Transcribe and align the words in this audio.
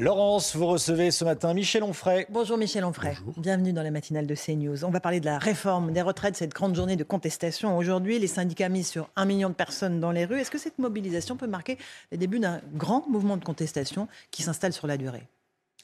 Laurence, 0.00 0.56
vous 0.56 0.66
recevez 0.66 1.10
ce 1.10 1.26
matin 1.26 1.52
Michel 1.52 1.82
Onfray. 1.82 2.24
Bonjour 2.30 2.56
Michel 2.56 2.86
Onfray. 2.86 3.18
Bienvenue 3.36 3.74
dans 3.74 3.82
la 3.82 3.90
matinale 3.90 4.26
de 4.26 4.34
CNews. 4.34 4.82
On 4.86 4.90
va 4.90 4.98
parler 4.98 5.20
de 5.20 5.26
la 5.26 5.36
réforme 5.36 5.92
des 5.92 6.00
retraites, 6.00 6.36
cette 6.36 6.54
grande 6.54 6.74
journée 6.74 6.96
de 6.96 7.04
contestation. 7.04 7.76
Aujourd'hui, 7.76 8.18
les 8.18 8.26
syndicats 8.26 8.70
mis 8.70 8.82
sur 8.82 9.10
un 9.14 9.26
million 9.26 9.50
de 9.50 9.54
personnes 9.54 10.00
dans 10.00 10.10
les 10.10 10.24
rues. 10.24 10.40
Est-ce 10.40 10.50
que 10.50 10.56
cette 10.56 10.78
mobilisation 10.78 11.36
peut 11.36 11.46
marquer 11.46 11.76
le 12.12 12.16
début 12.16 12.38
d'un 12.38 12.62
grand 12.72 13.06
mouvement 13.10 13.36
de 13.36 13.44
contestation 13.44 14.08
qui 14.30 14.42
s'installe 14.42 14.72
sur 14.72 14.86
la 14.86 14.96
durée? 14.96 15.28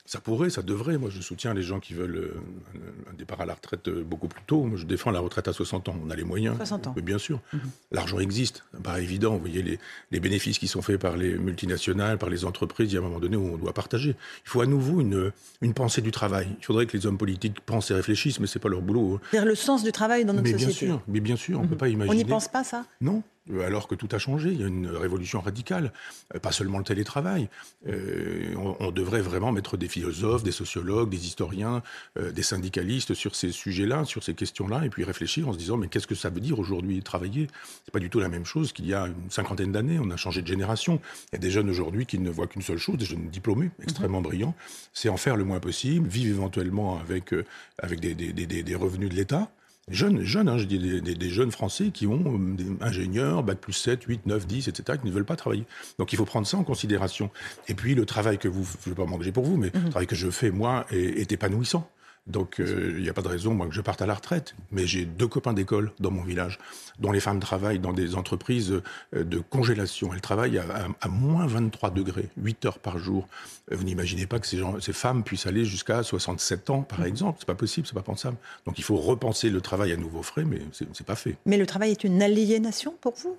Ça 0.06 0.20
pourrait, 0.20 0.50
ça 0.50 0.62
devrait. 0.62 0.98
Moi, 0.98 1.10
je 1.10 1.20
soutiens 1.20 1.52
les 1.52 1.62
gens 1.62 1.80
qui 1.80 1.92
veulent 1.92 2.16
euh, 2.16 3.10
un 3.10 3.14
départ 3.14 3.40
à 3.40 3.46
la 3.46 3.54
retraite 3.54 3.88
euh, 3.88 4.04
beaucoup 4.04 4.28
plus 4.28 4.42
tôt. 4.46 4.62
Moi, 4.62 4.78
je 4.78 4.84
défends 4.84 5.10
la 5.10 5.18
retraite 5.18 5.48
à 5.48 5.52
60 5.52 5.88
ans. 5.88 5.96
On 6.04 6.10
a 6.10 6.16
les 6.16 6.24
moyens. 6.24 6.56
60 6.56 6.86
ans. 6.86 6.92
Mais 6.96 7.02
bien 7.02 7.18
sûr. 7.18 7.40
Mhm. 7.52 7.60
L'argent 7.90 8.20
existe. 8.20 8.64
Pas 8.84 9.00
évident. 9.00 9.34
Vous 9.34 9.40
voyez 9.40 9.62
les, 9.62 9.78
les, 10.12 10.20
bénéfices 10.20 10.58
qui 10.58 10.68
sont 10.68 10.80
faits 10.80 11.00
par 11.00 11.16
les 11.16 11.36
multinationales, 11.36 12.18
par 12.18 12.30
les 12.30 12.44
entreprises. 12.44 12.92
Il 12.92 12.94
y 12.94 12.98
a 12.98 13.00
un 13.00 13.04
moment 13.04 13.18
donné 13.18 13.36
où 13.36 13.54
on 13.54 13.56
doit 13.56 13.72
partager. 13.72 14.10
Il 14.10 14.48
faut 14.48 14.60
à 14.60 14.66
nouveau 14.66 15.00
une, 15.00 15.32
une 15.60 15.74
pensée 15.74 16.02
du 16.02 16.12
travail. 16.12 16.48
Il 16.60 16.64
faudrait 16.64 16.86
que 16.86 16.96
les 16.96 17.06
hommes 17.06 17.18
politiques 17.18 17.60
pensent 17.60 17.90
et 17.90 17.94
réfléchissent, 17.94 18.38
mais 18.38 18.46
c'est 18.46 18.60
pas 18.60 18.68
leur 18.68 18.82
boulot. 18.82 19.20
Vers 19.32 19.44
le 19.44 19.56
sens 19.56 19.82
du 19.82 19.90
travail 19.90 20.24
dans 20.24 20.34
notre 20.34 20.44
mais 20.44 20.52
société. 20.52 20.86
Bien 20.86 20.94
sûr, 20.94 21.02
mais 21.08 21.20
bien 21.20 21.36
sûr, 21.36 21.58
on 21.58 21.62
ne 21.64 21.68
peut 21.68 21.76
pas 21.76 21.88
imaginer. 21.88 22.14
On 22.14 22.16
n'y 22.16 22.24
pense 22.24 22.48
pas, 22.48 22.62
ça? 22.62 22.84
Non. 23.00 23.22
Euh, 23.52 23.66
alors 23.66 23.88
que 23.88 23.94
tout 23.94 24.08
a 24.12 24.18
changé. 24.18 24.50
Il 24.50 24.60
y 24.60 24.64
a 24.64 24.66
une 24.66 24.88
révolution 24.88 25.40
radicale, 25.40 25.92
euh, 26.34 26.38
pas 26.38 26.52
seulement 26.52 26.78
le 26.78 26.84
télétravail. 26.84 27.48
Euh, 27.88 28.54
on, 28.80 28.90
devrait 28.90 29.20
vraiment 29.20 29.52
mettre 29.52 29.76
des 29.76 29.88
philosophes, 29.88 30.42
des 30.42 30.52
sociologues, 30.52 31.10
des 31.10 31.26
historiens, 31.26 31.82
des 32.16 32.42
syndicalistes 32.42 33.12
sur 33.12 33.34
ces 33.34 33.52
sujets-là, 33.52 34.04
sur 34.04 34.22
ces 34.22 34.32
questions-là, 34.32 34.86
et 34.86 34.88
puis 34.88 35.04
réfléchir 35.04 35.48
en 35.48 35.52
se 35.52 35.58
disant 35.58 35.76
mais 35.76 35.88
qu'est-ce 35.88 36.06
que 36.06 36.14
ça 36.14 36.30
veut 36.30 36.40
dire 36.40 36.58
aujourd'hui 36.58 37.02
travailler? 37.02 37.48
C'est 37.84 37.92
pas 37.92 37.98
du 37.98 38.08
tout 38.08 38.20
la 38.20 38.28
même 38.28 38.46
chose 38.46 38.72
qu'il 38.72 38.86
y 38.86 38.94
a 38.94 39.06
une 39.06 39.30
cinquantaine 39.30 39.72
d'années. 39.72 39.98
On 40.00 40.10
a 40.10 40.16
changé 40.16 40.40
de 40.40 40.46
génération. 40.46 41.00
Il 41.30 41.34
y 41.34 41.36
a 41.36 41.40
des 41.40 41.50
jeunes 41.50 41.68
aujourd'hui 41.68 42.06
qui 42.06 42.18
ne 42.18 42.30
voient 42.30 42.46
qu'une 42.46 42.62
seule 42.62 42.78
chose, 42.78 42.96
des 42.96 43.04
jeunes 43.04 43.28
diplômés, 43.28 43.70
extrêmement 43.82 44.22
brillants, 44.22 44.54
c'est 44.94 45.10
en 45.10 45.18
faire 45.18 45.36
le 45.36 45.44
moins 45.44 45.60
possible, 45.60 46.08
vivre 46.08 46.36
éventuellement 46.36 46.98
avec 46.98 47.34
avec 47.78 48.00
des, 48.00 48.14
des, 48.14 48.32
des, 48.32 48.62
des 48.62 48.74
revenus 48.74 49.10
de 49.10 49.14
l'État 49.14 49.50
jeunes, 49.88 50.22
jeunes 50.22 50.48
hein, 50.48 50.58
je 50.58 50.64
dis 50.64 51.00
des, 51.00 51.30
jeunes 51.30 51.50
Français 51.50 51.90
qui 51.92 52.06
ont 52.06 52.22
euh, 52.26 52.54
des 52.54 52.66
ingénieurs, 52.80 53.42
bac 53.42 53.58
plus 53.58 53.72
7, 53.72 54.04
8, 54.04 54.26
9, 54.26 54.46
10, 54.46 54.68
etc., 54.68 54.98
qui 55.00 55.06
ne 55.06 55.12
veulent 55.12 55.24
pas 55.24 55.36
travailler. 55.36 55.64
Donc 55.98 56.12
il 56.12 56.16
faut 56.16 56.24
prendre 56.24 56.46
ça 56.46 56.56
en 56.56 56.64
considération. 56.64 57.30
Et 57.68 57.74
puis 57.74 57.94
le 57.94 58.06
travail 58.06 58.38
que 58.38 58.48
vous, 58.48 58.64
je 58.64 58.90
ne 58.90 58.94
veux 58.94 59.02
pas 59.02 59.08
m'engager 59.08 59.32
pour 59.32 59.44
vous, 59.44 59.56
mais 59.56 59.70
mhm. 59.74 59.84
le 59.84 59.90
travail 59.90 60.06
que 60.06 60.16
je 60.16 60.30
fais, 60.30 60.50
moi, 60.50 60.86
est 60.90 61.30
épanouissant. 61.32 61.88
Donc 62.26 62.58
euh, 62.58 62.94
il 62.96 63.02
n'y 63.02 63.08
a 63.08 63.12
pas 63.12 63.22
de 63.22 63.28
raison 63.28 63.54
moi 63.54 63.66
que 63.66 63.74
je 63.74 63.80
parte 63.80 64.02
à 64.02 64.06
la 64.06 64.14
retraite. 64.14 64.54
Mais 64.72 64.86
j'ai 64.86 65.04
deux 65.04 65.28
copains 65.28 65.52
d'école 65.52 65.92
dans 66.00 66.10
mon 66.10 66.22
village, 66.22 66.58
dont 66.98 67.12
les 67.12 67.20
femmes 67.20 67.38
travaillent 67.38 67.78
dans 67.78 67.92
des 67.92 68.16
entreprises 68.16 68.80
euh, 69.14 69.24
de 69.24 69.38
congélation. 69.38 70.12
Elles 70.12 70.20
travaillent 70.20 70.58
à, 70.58 71.08
moins 71.08 71.46
23 71.46 71.90
degrés, 71.90 72.28
8 72.36 72.64
heures 72.66 72.78
par 72.78 72.98
jour. 72.98 73.28
Euh, 73.70 73.76
vous 73.76 73.84
n'imaginez 73.84 74.26
pas 74.26 74.40
que 74.40 74.46
ces, 74.46 74.58
gens, 74.58 74.80
ces 74.80 74.92
femmes 74.92 75.22
puissent 75.22 75.46
aller 75.46 75.64
jusqu'à 75.64 76.02
67 76.02 76.70
ans, 76.70 76.82
par 76.82 77.00
mhm. 77.00 77.06
exemple. 77.06 77.36
C'est 77.40 77.46
pas 77.46 77.54
possible, 77.54 77.86
c'est 77.86 77.94
pas 77.94 78.02
pensable. 78.02 78.36
Donc 78.66 78.78
il 78.78 78.84
faut 78.84 78.96
repenser 78.96 79.50
le 79.50 79.60
travail 79.60 79.92
à 79.92 79.96
nouveau 79.96 80.22
frais, 80.22 80.44
mais 80.44 80.60
c'est 80.72 81.06
pas 81.06 81.16
fait. 81.16 81.36
Mais 81.46 81.58
le 81.58 81.66
travail 81.66 81.92
est 81.92 82.04
une 82.04 82.22
aliénation 82.22 82.94
pour 83.00 83.14
vous? 83.14 83.36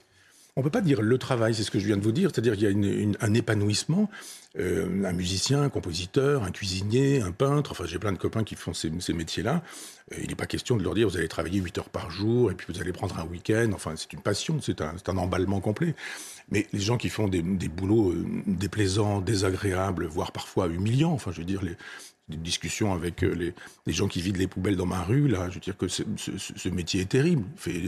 On 0.57 0.61
ne 0.61 0.63
peut 0.63 0.71
pas 0.71 0.81
dire 0.81 1.03
le 1.03 1.17
travail, 1.19 1.53
c'est 1.53 1.61
ce 1.61 1.69
que 1.69 1.77
je 1.77 1.85
viens 1.85 1.97
de 1.97 2.01
vous 2.01 2.11
dire, 2.11 2.31
c'est-à-dire 2.33 2.57
qu'il 2.57 2.63
y 2.63 3.15
a 3.15 3.17
un 3.23 3.33
épanouissement, 3.35 4.09
euh, 4.57 5.05
un 5.05 5.13
musicien, 5.13 5.61
un 5.61 5.69
compositeur, 5.69 6.43
un 6.43 6.49
cuisinier, 6.49 7.21
un 7.21 7.31
peintre, 7.31 7.69
enfin 7.71 7.85
j'ai 7.85 7.99
plein 7.99 8.11
de 8.11 8.17
copains 8.17 8.43
qui 8.43 8.55
font 8.55 8.73
ces, 8.73 8.89
métiers-là. 8.89 9.61
Euh, 10.13 10.15
il 10.19 10.29
n'est 10.29 10.35
pas 10.35 10.47
question 10.47 10.75
de 10.75 10.83
leur 10.83 10.95
dire 10.95 11.07
vous 11.07 11.15
allez 11.15 11.27
travailler 11.27 11.59
8 11.59 11.77
heures 11.77 11.89
par 11.89 12.09
jour 12.09 12.49
et 12.49 12.55
puis 12.55 12.73
vous 12.73 12.81
allez 12.81 12.91
prendre 12.91 13.19
un 13.19 13.25
week-end, 13.25 13.69
enfin 13.75 13.93
c'est 13.95 14.11
une 14.13 14.21
passion, 14.21 14.57
c'est 14.59 14.81
un, 14.81 14.95
un, 15.05 15.17
emballement 15.17 15.59
complet. 15.59 15.93
Mais 16.49 16.65
les 16.73 16.79
gens 16.79 16.97
qui 16.97 17.09
font 17.09 17.27
des, 17.27 17.43
des 17.43 17.67
boulots 17.67 18.13
euh, 18.13 18.25
déplaisants, 18.47 19.21
désagréables, 19.21 20.07
voire 20.07 20.31
parfois 20.31 20.65
humiliants, 20.69 21.11
enfin 21.11 21.31
je 21.31 21.37
veux 21.37 21.45
dire 21.45 21.61
les, 21.61 21.77
des 22.29 22.37
discussions 22.37 22.93
avec 22.93 23.23
euh, 23.23 23.53
les, 23.85 23.93
gens 23.93 24.07
qui 24.07 24.21
vident 24.21 24.37
les 24.37 24.47
poubelles 24.47 24.75
dans 24.75 24.85
ma 24.85 25.01
rue. 25.01 25.29
Là, 25.29 25.47
je 25.49 25.55
veux 25.55 25.59
dire 25.61 25.77
que 25.77 25.87
ce, 25.87 26.03
ce, 26.17 26.69
métier 26.69 27.01
est 27.01 27.09
terrible. 27.09 27.45
Fait, 27.55 27.81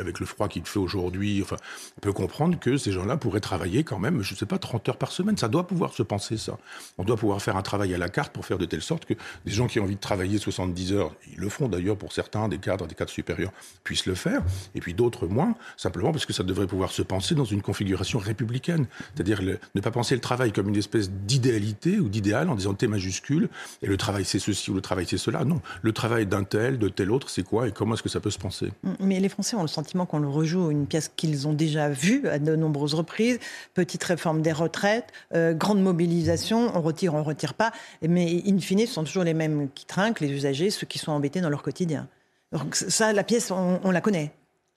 avec 0.00 0.18
le 0.18 0.26
froid 0.26 0.48
qu'il 0.48 0.64
fait 0.64 0.80
aujourd'hui, 0.80 1.40
enfin, 1.42 1.56
on 1.96 2.00
peut 2.00 2.12
comprendre 2.12 2.58
que 2.58 2.76
ces 2.76 2.90
gens-là 2.90 3.16
pourraient 3.16 3.40
travailler 3.40 3.84
quand 3.84 4.00
même, 4.00 4.22
je 4.22 4.34
ne 4.34 4.38
sais 4.38 4.46
pas, 4.46 4.58
30 4.58 4.88
heures 4.88 4.96
par 4.96 5.12
semaine. 5.12 5.36
Ça 5.36 5.46
doit 5.46 5.66
pouvoir 5.66 5.92
se 5.92 6.02
penser, 6.02 6.36
ça. 6.36 6.58
On 6.98 7.04
doit 7.04 7.16
pouvoir 7.16 7.40
faire 7.40 7.56
un 7.56 7.62
travail 7.62 7.94
à 7.94 7.98
la 7.98 8.08
carte 8.08 8.32
pour 8.32 8.44
faire 8.44 8.58
de 8.58 8.64
telle 8.64 8.82
sorte 8.82 9.04
que 9.04 9.14
des 9.44 9.52
gens 9.52 9.68
qui 9.68 9.78
ont 9.78 9.84
envie 9.84 9.94
de 9.94 10.00
travailler 10.00 10.38
70 10.38 10.92
heures, 10.92 11.14
ils 11.32 11.38
le 11.38 11.48
font 11.48 11.68
d'ailleurs 11.68 11.96
pour 11.96 12.12
certains, 12.12 12.48
des 12.48 12.58
cadres, 12.58 12.88
des 12.88 12.96
cadres 12.96 13.12
supérieurs, 13.12 13.52
puissent 13.84 14.06
le 14.06 14.16
faire, 14.16 14.42
et 14.74 14.80
puis 14.80 14.94
d'autres 14.94 15.28
moins, 15.28 15.54
simplement 15.76 16.10
parce 16.10 16.26
que 16.26 16.32
ça 16.32 16.42
devrait 16.42 16.66
pouvoir 16.66 16.90
se 16.90 17.02
penser 17.02 17.36
dans 17.36 17.44
une 17.44 17.62
configuration 17.62 18.18
républicaine. 18.18 18.86
C'est-à-dire 19.14 19.40
ne 19.42 19.80
pas 19.80 19.92
penser 19.92 20.16
le 20.16 20.20
travail 20.20 20.52
comme 20.52 20.68
une 20.68 20.76
espèce 20.76 21.10
d'idéalité 21.10 22.00
ou 22.00 22.08
d'idéal 22.08 22.48
en 22.48 22.56
disant 22.56 22.74
T 22.74 22.88
majuscule 22.88 23.48
et 23.84 23.86
le 23.86 23.96
travail 23.96 24.24
c'est 24.24 24.38
ceci 24.38 24.70
ou 24.70 24.74
le 24.74 24.80
travail 24.80 25.06
c'est 25.08 25.18
cela. 25.18 25.44
Non, 25.44 25.60
le 25.82 25.92
travail 25.92 26.26
d'un 26.26 26.44
tel, 26.44 26.78
de 26.78 26.88
tel 26.88 27.10
autre, 27.10 27.28
c'est 27.28 27.42
quoi 27.42 27.68
et 27.68 27.72
comment 27.72 27.94
est-ce 27.94 28.02
que 28.02 28.08
ça 28.08 28.20
peut 28.20 28.30
se 28.30 28.38
penser? 28.38 28.72
Mm, 28.82 28.92
Mais 29.00 29.20
les 29.20 29.28
Français 29.28 29.56
ont 29.56 29.62
le 29.62 29.68
sentiment 29.68 30.06
qu'on 30.06 30.18
le 30.18 30.28
rejoue 30.28 30.70
une 30.70 30.86
pièce 30.86 31.10
qu'ils 31.14 31.46
ont 31.46 31.52
déjà 31.52 31.88
vue 31.88 32.26
à 32.28 32.38
de 32.38 32.56
nombreuses 32.56 32.94
reprises. 32.94 33.38
Petite 33.74 34.02
réforme 34.04 34.42
des 34.42 34.52
retraites, 34.52 35.12
euh, 35.34 35.52
grande 35.52 35.82
mobilisation, 35.82 36.72
on 36.74 36.80
retire, 36.80 37.14
on 37.14 37.22
retire 37.22 37.54
pas. 37.54 37.72
Mais 38.02 38.42
in 38.46 38.58
fine, 38.58 38.80
ce 38.80 38.94
sont 38.94 39.04
toujours 39.04 39.24
les 39.24 39.34
mêmes 39.34 39.68
qui 39.74 39.84
trinquent, 39.86 40.20
les 40.20 40.30
usagers, 40.30 40.70
ceux 40.70 40.86
qui 40.86 40.98
sont 40.98 41.12
embêtés 41.12 41.40
dans 41.40 41.50
leur 41.50 41.62
quotidien. 41.62 42.08
Donc 42.52 42.74
ça, 42.74 43.12
la 43.12 43.24
pièce, 43.24 43.50
on 43.50 43.90
la 43.90 44.00
connaît. 44.00 44.32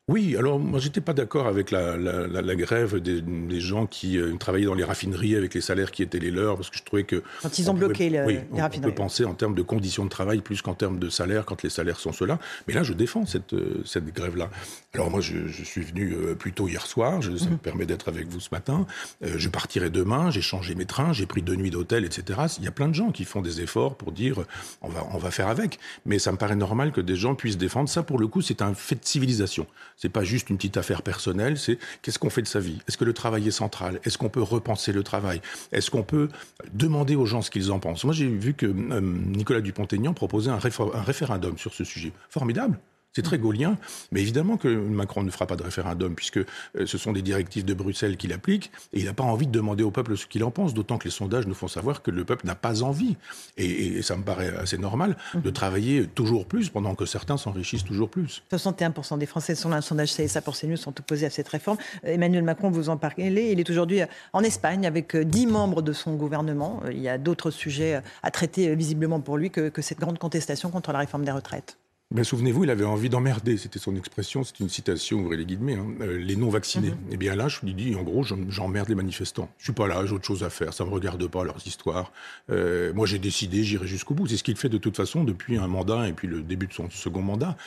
Oui, 0.10 0.38
alors 0.38 0.58
moi 0.58 0.80
j'étais 0.80 1.02
pas 1.02 1.12
d'accord 1.12 1.48
avec 1.48 1.70
la, 1.70 1.98
la, 1.98 2.28
la, 2.28 2.56
grève 2.56 3.02
des, 3.02 3.20
des, 3.22 3.60
gens 3.60 3.88
qui 3.88 4.18
euh, 4.18 4.34
travaillaient 4.38 4.68
dans 4.68 4.74
les 4.74 4.86
raffineries 4.86 5.36
avec 5.36 5.54
les 5.54 5.60
salaires 5.60 5.92
qui 5.92 6.02
étaient 6.02 6.18
les 6.18 6.32
leurs, 6.32 6.56
parce 6.56 6.70
que 6.70 6.78
je 6.78 6.84
trouvais 6.84 7.04
que 7.04 7.22
quand 7.42 7.60
ils 7.60 7.70
ont 7.70 7.74
bloqué 7.74 8.10
le, 8.10 8.24
oui, 8.24 8.40
les 8.54 8.62
raffineries, 8.62 8.88
on 8.88 8.90
peut 8.92 8.96
penser 8.96 9.26
en 9.26 9.34
termes 9.34 9.54
de 9.54 9.62
conditions 9.64 10.06
de 10.06 10.10
travail 10.10 10.40
plus 10.40 10.62
qu'en 10.62 10.76
termes 10.76 10.98
de 10.98 11.10
salaire 11.10 11.44
quand 11.44 11.62
les 11.62 11.70
salaires 11.70 12.00
sont 12.00 12.14
ceux-là. 12.14 12.40
Mais 12.70 12.74
là, 12.74 12.84
je 12.84 12.94
défends 12.94 13.26
cette 13.26 13.52
euh, 13.52 13.82
cette 13.84 14.06
grève-là. 14.14 14.50
Alors 14.94 15.12
moi, 15.12 15.20
je, 15.20 15.48
je, 15.48 15.64
suis 15.66 15.82
venu 15.82 16.14
euh, 16.14 16.36
plus 16.36 16.54
tôt 16.54 16.70
hier 16.70 16.86
soir, 16.86 17.22
je, 17.22 17.36
ça 17.36 17.48
me 17.48 17.52
mhm. 17.52 17.58
permet 17.58 17.86
d'être 17.86 18.08
avec 18.08 18.30
vous 18.30 18.40
ce 18.40 18.50
matin. 18.54 18.88
je 19.22 19.50
partirai 19.50 19.90
demain, 19.90 20.32
j'ai 20.32 20.40
changé 20.40 20.74
mes 20.74 20.86
trains, 20.86 21.12
j'ai 21.12 21.26
pris 21.26 21.42
deux 21.42 21.56
nuits 21.58 21.70
d'hôtel, 21.72 22.06
etc. 22.06 22.40
Il 22.60 22.64
y 22.64 22.70
a 22.70 22.72
plein 22.72 22.88
de 22.88 22.96
gens 22.96 23.12
qui 23.12 23.26
font 23.26 23.42
des 23.42 23.60
efforts 23.60 23.96
pour 23.96 24.14
dire 24.14 24.46
on 24.82 24.88
va 24.88 25.06
on 25.12 25.18
va 25.18 25.32
faire 25.32 25.50
avec. 25.50 25.80
Mais 26.06 26.18
ça 26.18 26.32
me 26.32 26.38
paraît 26.38 26.56
normal 26.56 26.94
que 26.94 27.02
des 27.02 27.18
gens 27.18 27.36
puissent 27.36 27.58
défendre 27.58 27.90
ça. 27.90 28.04
Pour 28.04 28.20
le 28.20 28.28
coup, 28.28 28.42
c'est 28.42 28.62
un 28.62 28.74
fait 28.74 28.96
de 28.96 29.04
civilisation. 29.04 29.68
C'est 29.98 30.10
pas 30.10 30.24
juste 30.24 30.50
une 30.50 30.58
petite 30.58 30.78
affaire 30.78 31.02
personnelle, 31.02 31.58
c'est 31.58 31.80
qu'est-ce 32.02 32.20
qu'on 32.20 32.30
fait 32.30 32.44
de 32.44 32.48
sa 32.48 32.60
vie? 32.60 32.80
Est-ce 32.88 32.98
que 32.98 33.06
le 33.06 33.14
travail 33.14 33.48
est 33.48 33.52
central? 33.52 34.00
Est-ce 34.04 34.18
qu'on 34.20 34.30
peut 34.30 34.44
repenser 34.44 34.94
le 34.94 35.04
travail? 35.04 35.42
Est-ce 35.72 35.90
qu'on 35.90 36.04
peut 36.04 36.30
demander 36.72 37.16
aux 37.16 37.26
gens 37.26 37.42
ce 37.42 37.50
qu'ils 37.50 37.72
en 37.72 37.80
pensent? 37.80 38.04
Moi, 38.04 38.14
j'ai 38.14 38.28
vu 38.28 38.54
que 38.54 38.68
euh, 38.68 39.02
Nicolas 39.02 39.62
Dupont-Aignan 39.62 40.14
proposait 40.14 40.52
un 40.52 40.60
référendum 40.60 41.58
sur 41.58 41.74
ce 41.74 41.84
sujet. 41.84 42.14
Formidable 42.30 42.80
c'est 43.18 43.24
très 43.24 43.40
gaulien, 43.40 43.78
mais 44.12 44.22
évidemment 44.22 44.58
que 44.58 44.68
Macron 44.68 45.24
ne 45.24 45.32
fera 45.32 45.48
pas 45.48 45.56
de 45.56 45.64
référendum, 45.64 46.14
puisque 46.14 46.38
euh, 46.38 46.46
ce 46.86 47.00
sont 47.00 47.14
des 47.14 47.24
directives 47.24 47.66
de 47.66 47.74
Bruxelles 47.74 48.16
qu'il 48.16 48.32
applique, 48.32 48.72
et 48.94 49.00
il 49.00 49.06
n'a 49.06 49.14
pas 49.14 49.24
envie 49.24 49.48
de 49.48 49.52
demander 49.52 49.84
au 49.84 49.90
peuple 49.90 50.16
ce 50.16 50.28
qu'il 50.28 50.44
en 50.44 50.52
pense, 50.52 50.76
d'autant 50.76 51.00
que 51.00 51.06
les 51.06 51.12
sondages 51.12 51.48
nous 51.48 51.56
font 51.56 51.68
savoir 51.68 52.04
que 52.04 52.12
le 52.12 52.26
peuple 52.26 52.46
n'a 52.46 52.54
pas 52.54 52.84
envie, 52.84 53.18
et, 53.58 54.04
ça 54.04 54.16
me 54.16 54.24
paraît 54.24 54.56
assez 54.56 54.78
normal, 54.78 55.18
de 55.34 55.40
mhm. 55.40 55.52
travailler 55.52 56.06
toujours 56.06 56.46
plus, 56.46 56.70
pendant 56.70 56.94
que 56.94 57.08
certains 57.08 57.38
s'enrichissent 57.38 57.84
toujours 57.84 58.10
plus. 58.10 58.44
61% 58.52 59.18
des 59.18 59.26
Français, 59.26 59.56
selon 59.56 59.74
un 59.74 59.82
sondage 59.82 60.14
CSA 60.14 60.42
pour 60.42 60.56
CNews, 60.56 60.78
sont 60.78 61.00
opposés 61.00 61.26
à 61.26 61.32
cette 61.32 61.48
réforme. 61.48 61.78
Euh, 62.06 62.14
Emmanuel 62.14 62.44
Macron, 62.44 62.70
vous 62.70 62.90
en 62.90 62.98
parlez, 62.98 63.52
il 63.52 63.60
est 63.60 63.70
aujourd'hui 63.70 64.02
en 64.34 64.44
Espagne 64.44 64.86
avec 64.86 65.18
10 65.18 65.46
euh, 65.48 65.50
membres 65.50 65.82
de 65.82 65.92
son 65.92 66.14
gouvernement. 66.16 66.82
Il 66.92 67.00
y 67.00 67.10
a 67.10 67.18
d'autres 67.18 67.50
sujets 67.50 68.00
à 68.22 68.30
traiter 68.30 68.76
visiblement 68.76 69.22
pour 69.22 69.38
lui 69.38 69.50
que 69.50 69.82
cette 69.82 70.00
grande 70.00 70.20
contestation 70.20 70.70
contre 70.70 70.92
la 70.92 71.00
réforme 71.00 71.26
des 71.26 71.32
retraites. 71.32 71.78
Ben, 72.10 72.24
souvenez-vous, 72.24 72.64
il 72.64 72.70
avait 72.70 72.86
envie 72.86 73.10
d'emmerder, 73.10 73.58
c'était 73.58 73.80
son 73.80 73.98
expression, 73.98 74.46
c'est 74.46 74.62
une 74.62 74.70
citation, 74.70 75.20
ouvrez 75.20 75.36
les 75.36 75.46
guillemets, 75.46 75.76
hein, 75.76 75.88
euh, 76.00 76.18
les 76.18 76.38
non-vaccinés. 76.38 76.92
Mm 76.92 76.98
Eh 77.12 77.18
bien 77.18 77.36
là, 77.36 77.50
je 77.50 77.60
lui 77.64 77.74
dis, 77.74 77.96
en 77.96 78.04
gros, 78.04 78.24
j'emmerde 78.24 78.88
les 78.88 78.96
manifestants. 78.96 79.50
Je 79.58 79.66
suis 79.66 79.74
pas 79.74 79.88
là, 79.88 80.06
j'ai 80.06 80.14
autre 80.14 80.24
chose 80.24 80.42
à 80.42 80.50
faire, 80.50 80.74
ça 80.74 80.86
me 80.86 80.90
regarde 80.90 81.28
pas 81.28 81.44
leurs 81.44 81.68
histoires. 81.68 82.14
Euh, 82.50 82.94
moi, 82.94 83.06
j'ai 83.08 83.20
décidé, 83.20 83.62
j'irai 83.66 83.88
jusqu'au 83.88 84.14
bout. 84.14 84.26
C'est 84.26 84.38
ce 84.38 84.44
qu'il 84.44 84.56
fait 84.56 84.70
de 84.70 84.78
toute 84.78 84.96
façon 84.96 85.26
depuis 85.26 85.58
un 85.58 85.68
mandat 85.68 86.08
et 86.08 86.14
puis 86.14 86.30
le 86.30 86.44
début 86.44 86.68
de 86.68 86.74
son 86.74 86.90
second 86.90 87.22
mandat. 87.22 87.58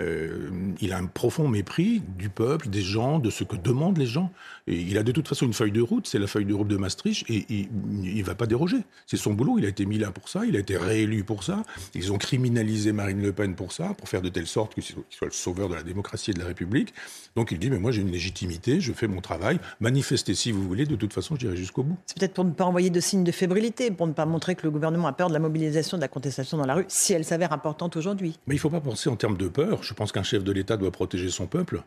Euh, 0.00 0.50
il 0.80 0.92
a 0.92 0.98
un 0.98 1.06
profond 1.06 1.48
mépris 1.48 2.02
du 2.18 2.28
peuple, 2.28 2.68
des 2.68 2.82
gens, 2.82 3.18
de 3.18 3.30
ce 3.30 3.44
que 3.44 3.56
demandent 3.56 3.98
les 3.98 4.06
gens. 4.06 4.30
Et 4.66 4.76
il 4.76 4.98
a 4.98 5.02
de 5.02 5.12
toute 5.12 5.28
façon 5.28 5.46
une 5.46 5.52
feuille 5.52 5.72
de 5.72 5.80
route, 5.80 6.06
c'est 6.06 6.18
la 6.18 6.26
feuille 6.26 6.44
de 6.44 6.54
route 6.54 6.68
de 6.68 6.76
Maastricht, 6.76 7.28
et 7.30 7.46
il 7.48 8.16
ne 8.16 8.24
va 8.24 8.34
pas 8.34 8.46
déroger. 8.46 8.78
C'est 9.06 9.16
son 9.16 9.32
boulot, 9.34 9.58
il 9.58 9.64
a 9.64 9.68
été 9.68 9.86
mis 9.86 9.98
là 9.98 10.10
pour 10.10 10.28
ça, 10.28 10.44
il 10.44 10.56
a 10.56 10.58
été 10.58 10.76
réélu 10.76 11.24
pour 11.24 11.44
ça. 11.44 11.62
Ils 11.94 12.12
ont 12.12 12.18
criminalisé 12.18 12.92
Marine 12.92 13.22
Le 13.22 13.32
Pen 13.32 13.54
pour 13.54 13.72
ça, 13.72 13.94
pour 13.94 14.08
faire 14.08 14.22
de 14.22 14.28
telle 14.28 14.46
sorte 14.46 14.74
qu'il 14.74 14.82
soit 14.82 14.98
le 15.22 15.30
sauveur 15.30 15.68
de 15.68 15.74
la 15.74 15.82
démocratie 15.82 16.32
et 16.32 16.34
de 16.34 16.40
la 16.40 16.46
République. 16.46 16.92
Donc 17.34 17.52
il 17.52 17.58
dit, 17.58 17.70
mais 17.70 17.78
moi 17.78 17.92
j'ai 17.92 18.02
une 18.02 18.10
légitimité, 18.10 18.80
je 18.80 18.92
fais 18.92 19.06
mon 19.06 19.20
travail, 19.20 19.58
manifestez 19.80 20.34
si 20.34 20.52
vous 20.52 20.66
voulez, 20.66 20.84
de 20.84 20.96
toute 20.96 21.12
façon 21.12 21.36
j'irai 21.38 21.56
jusqu'au 21.56 21.82
bout. 21.82 21.96
C'est 22.06 22.18
peut-être 22.18 22.34
pour 22.34 22.44
ne 22.44 22.50
pas 22.50 22.64
envoyer 22.64 22.90
de 22.90 23.00
signes 23.00 23.24
de 23.24 23.32
fébrilité, 23.32 23.90
pour 23.90 24.06
ne 24.06 24.12
pas 24.12 24.26
montrer 24.26 24.54
que 24.54 24.62
le 24.64 24.70
gouvernement 24.70 25.08
a 25.08 25.12
peur 25.12 25.28
de 25.28 25.32
la 25.32 25.38
mobilisation, 25.38 25.96
de 25.96 26.02
la 26.02 26.08
contestation 26.08 26.58
dans 26.58 26.66
la 26.66 26.74
rue, 26.74 26.84
si 26.88 27.12
elle 27.12 27.24
s'avère 27.24 27.52
importante 27.52 27.96
aujourd'hui. 27.96 28.38
Mais 28.46 28.54
il 28.54 28.58
ne 28.58 28.60
faut 28.60 28.70
pas 28.70 28.80
penser 28.80 29.08
en 29.08 29.16
termes 29.16 29.36
de 29.36 29.48
peur. 29.48 29.84
Je 29.86 29.94
pense 29.94 30.10
qu'un 30.10 30.24
chef 30.24 30.42
de 30.42 30.52
l'État 30.52 30.76
doit 30.76 30.90
protéger 30.90 31.30
son 31.30 31.46
peuple 31.46 31.82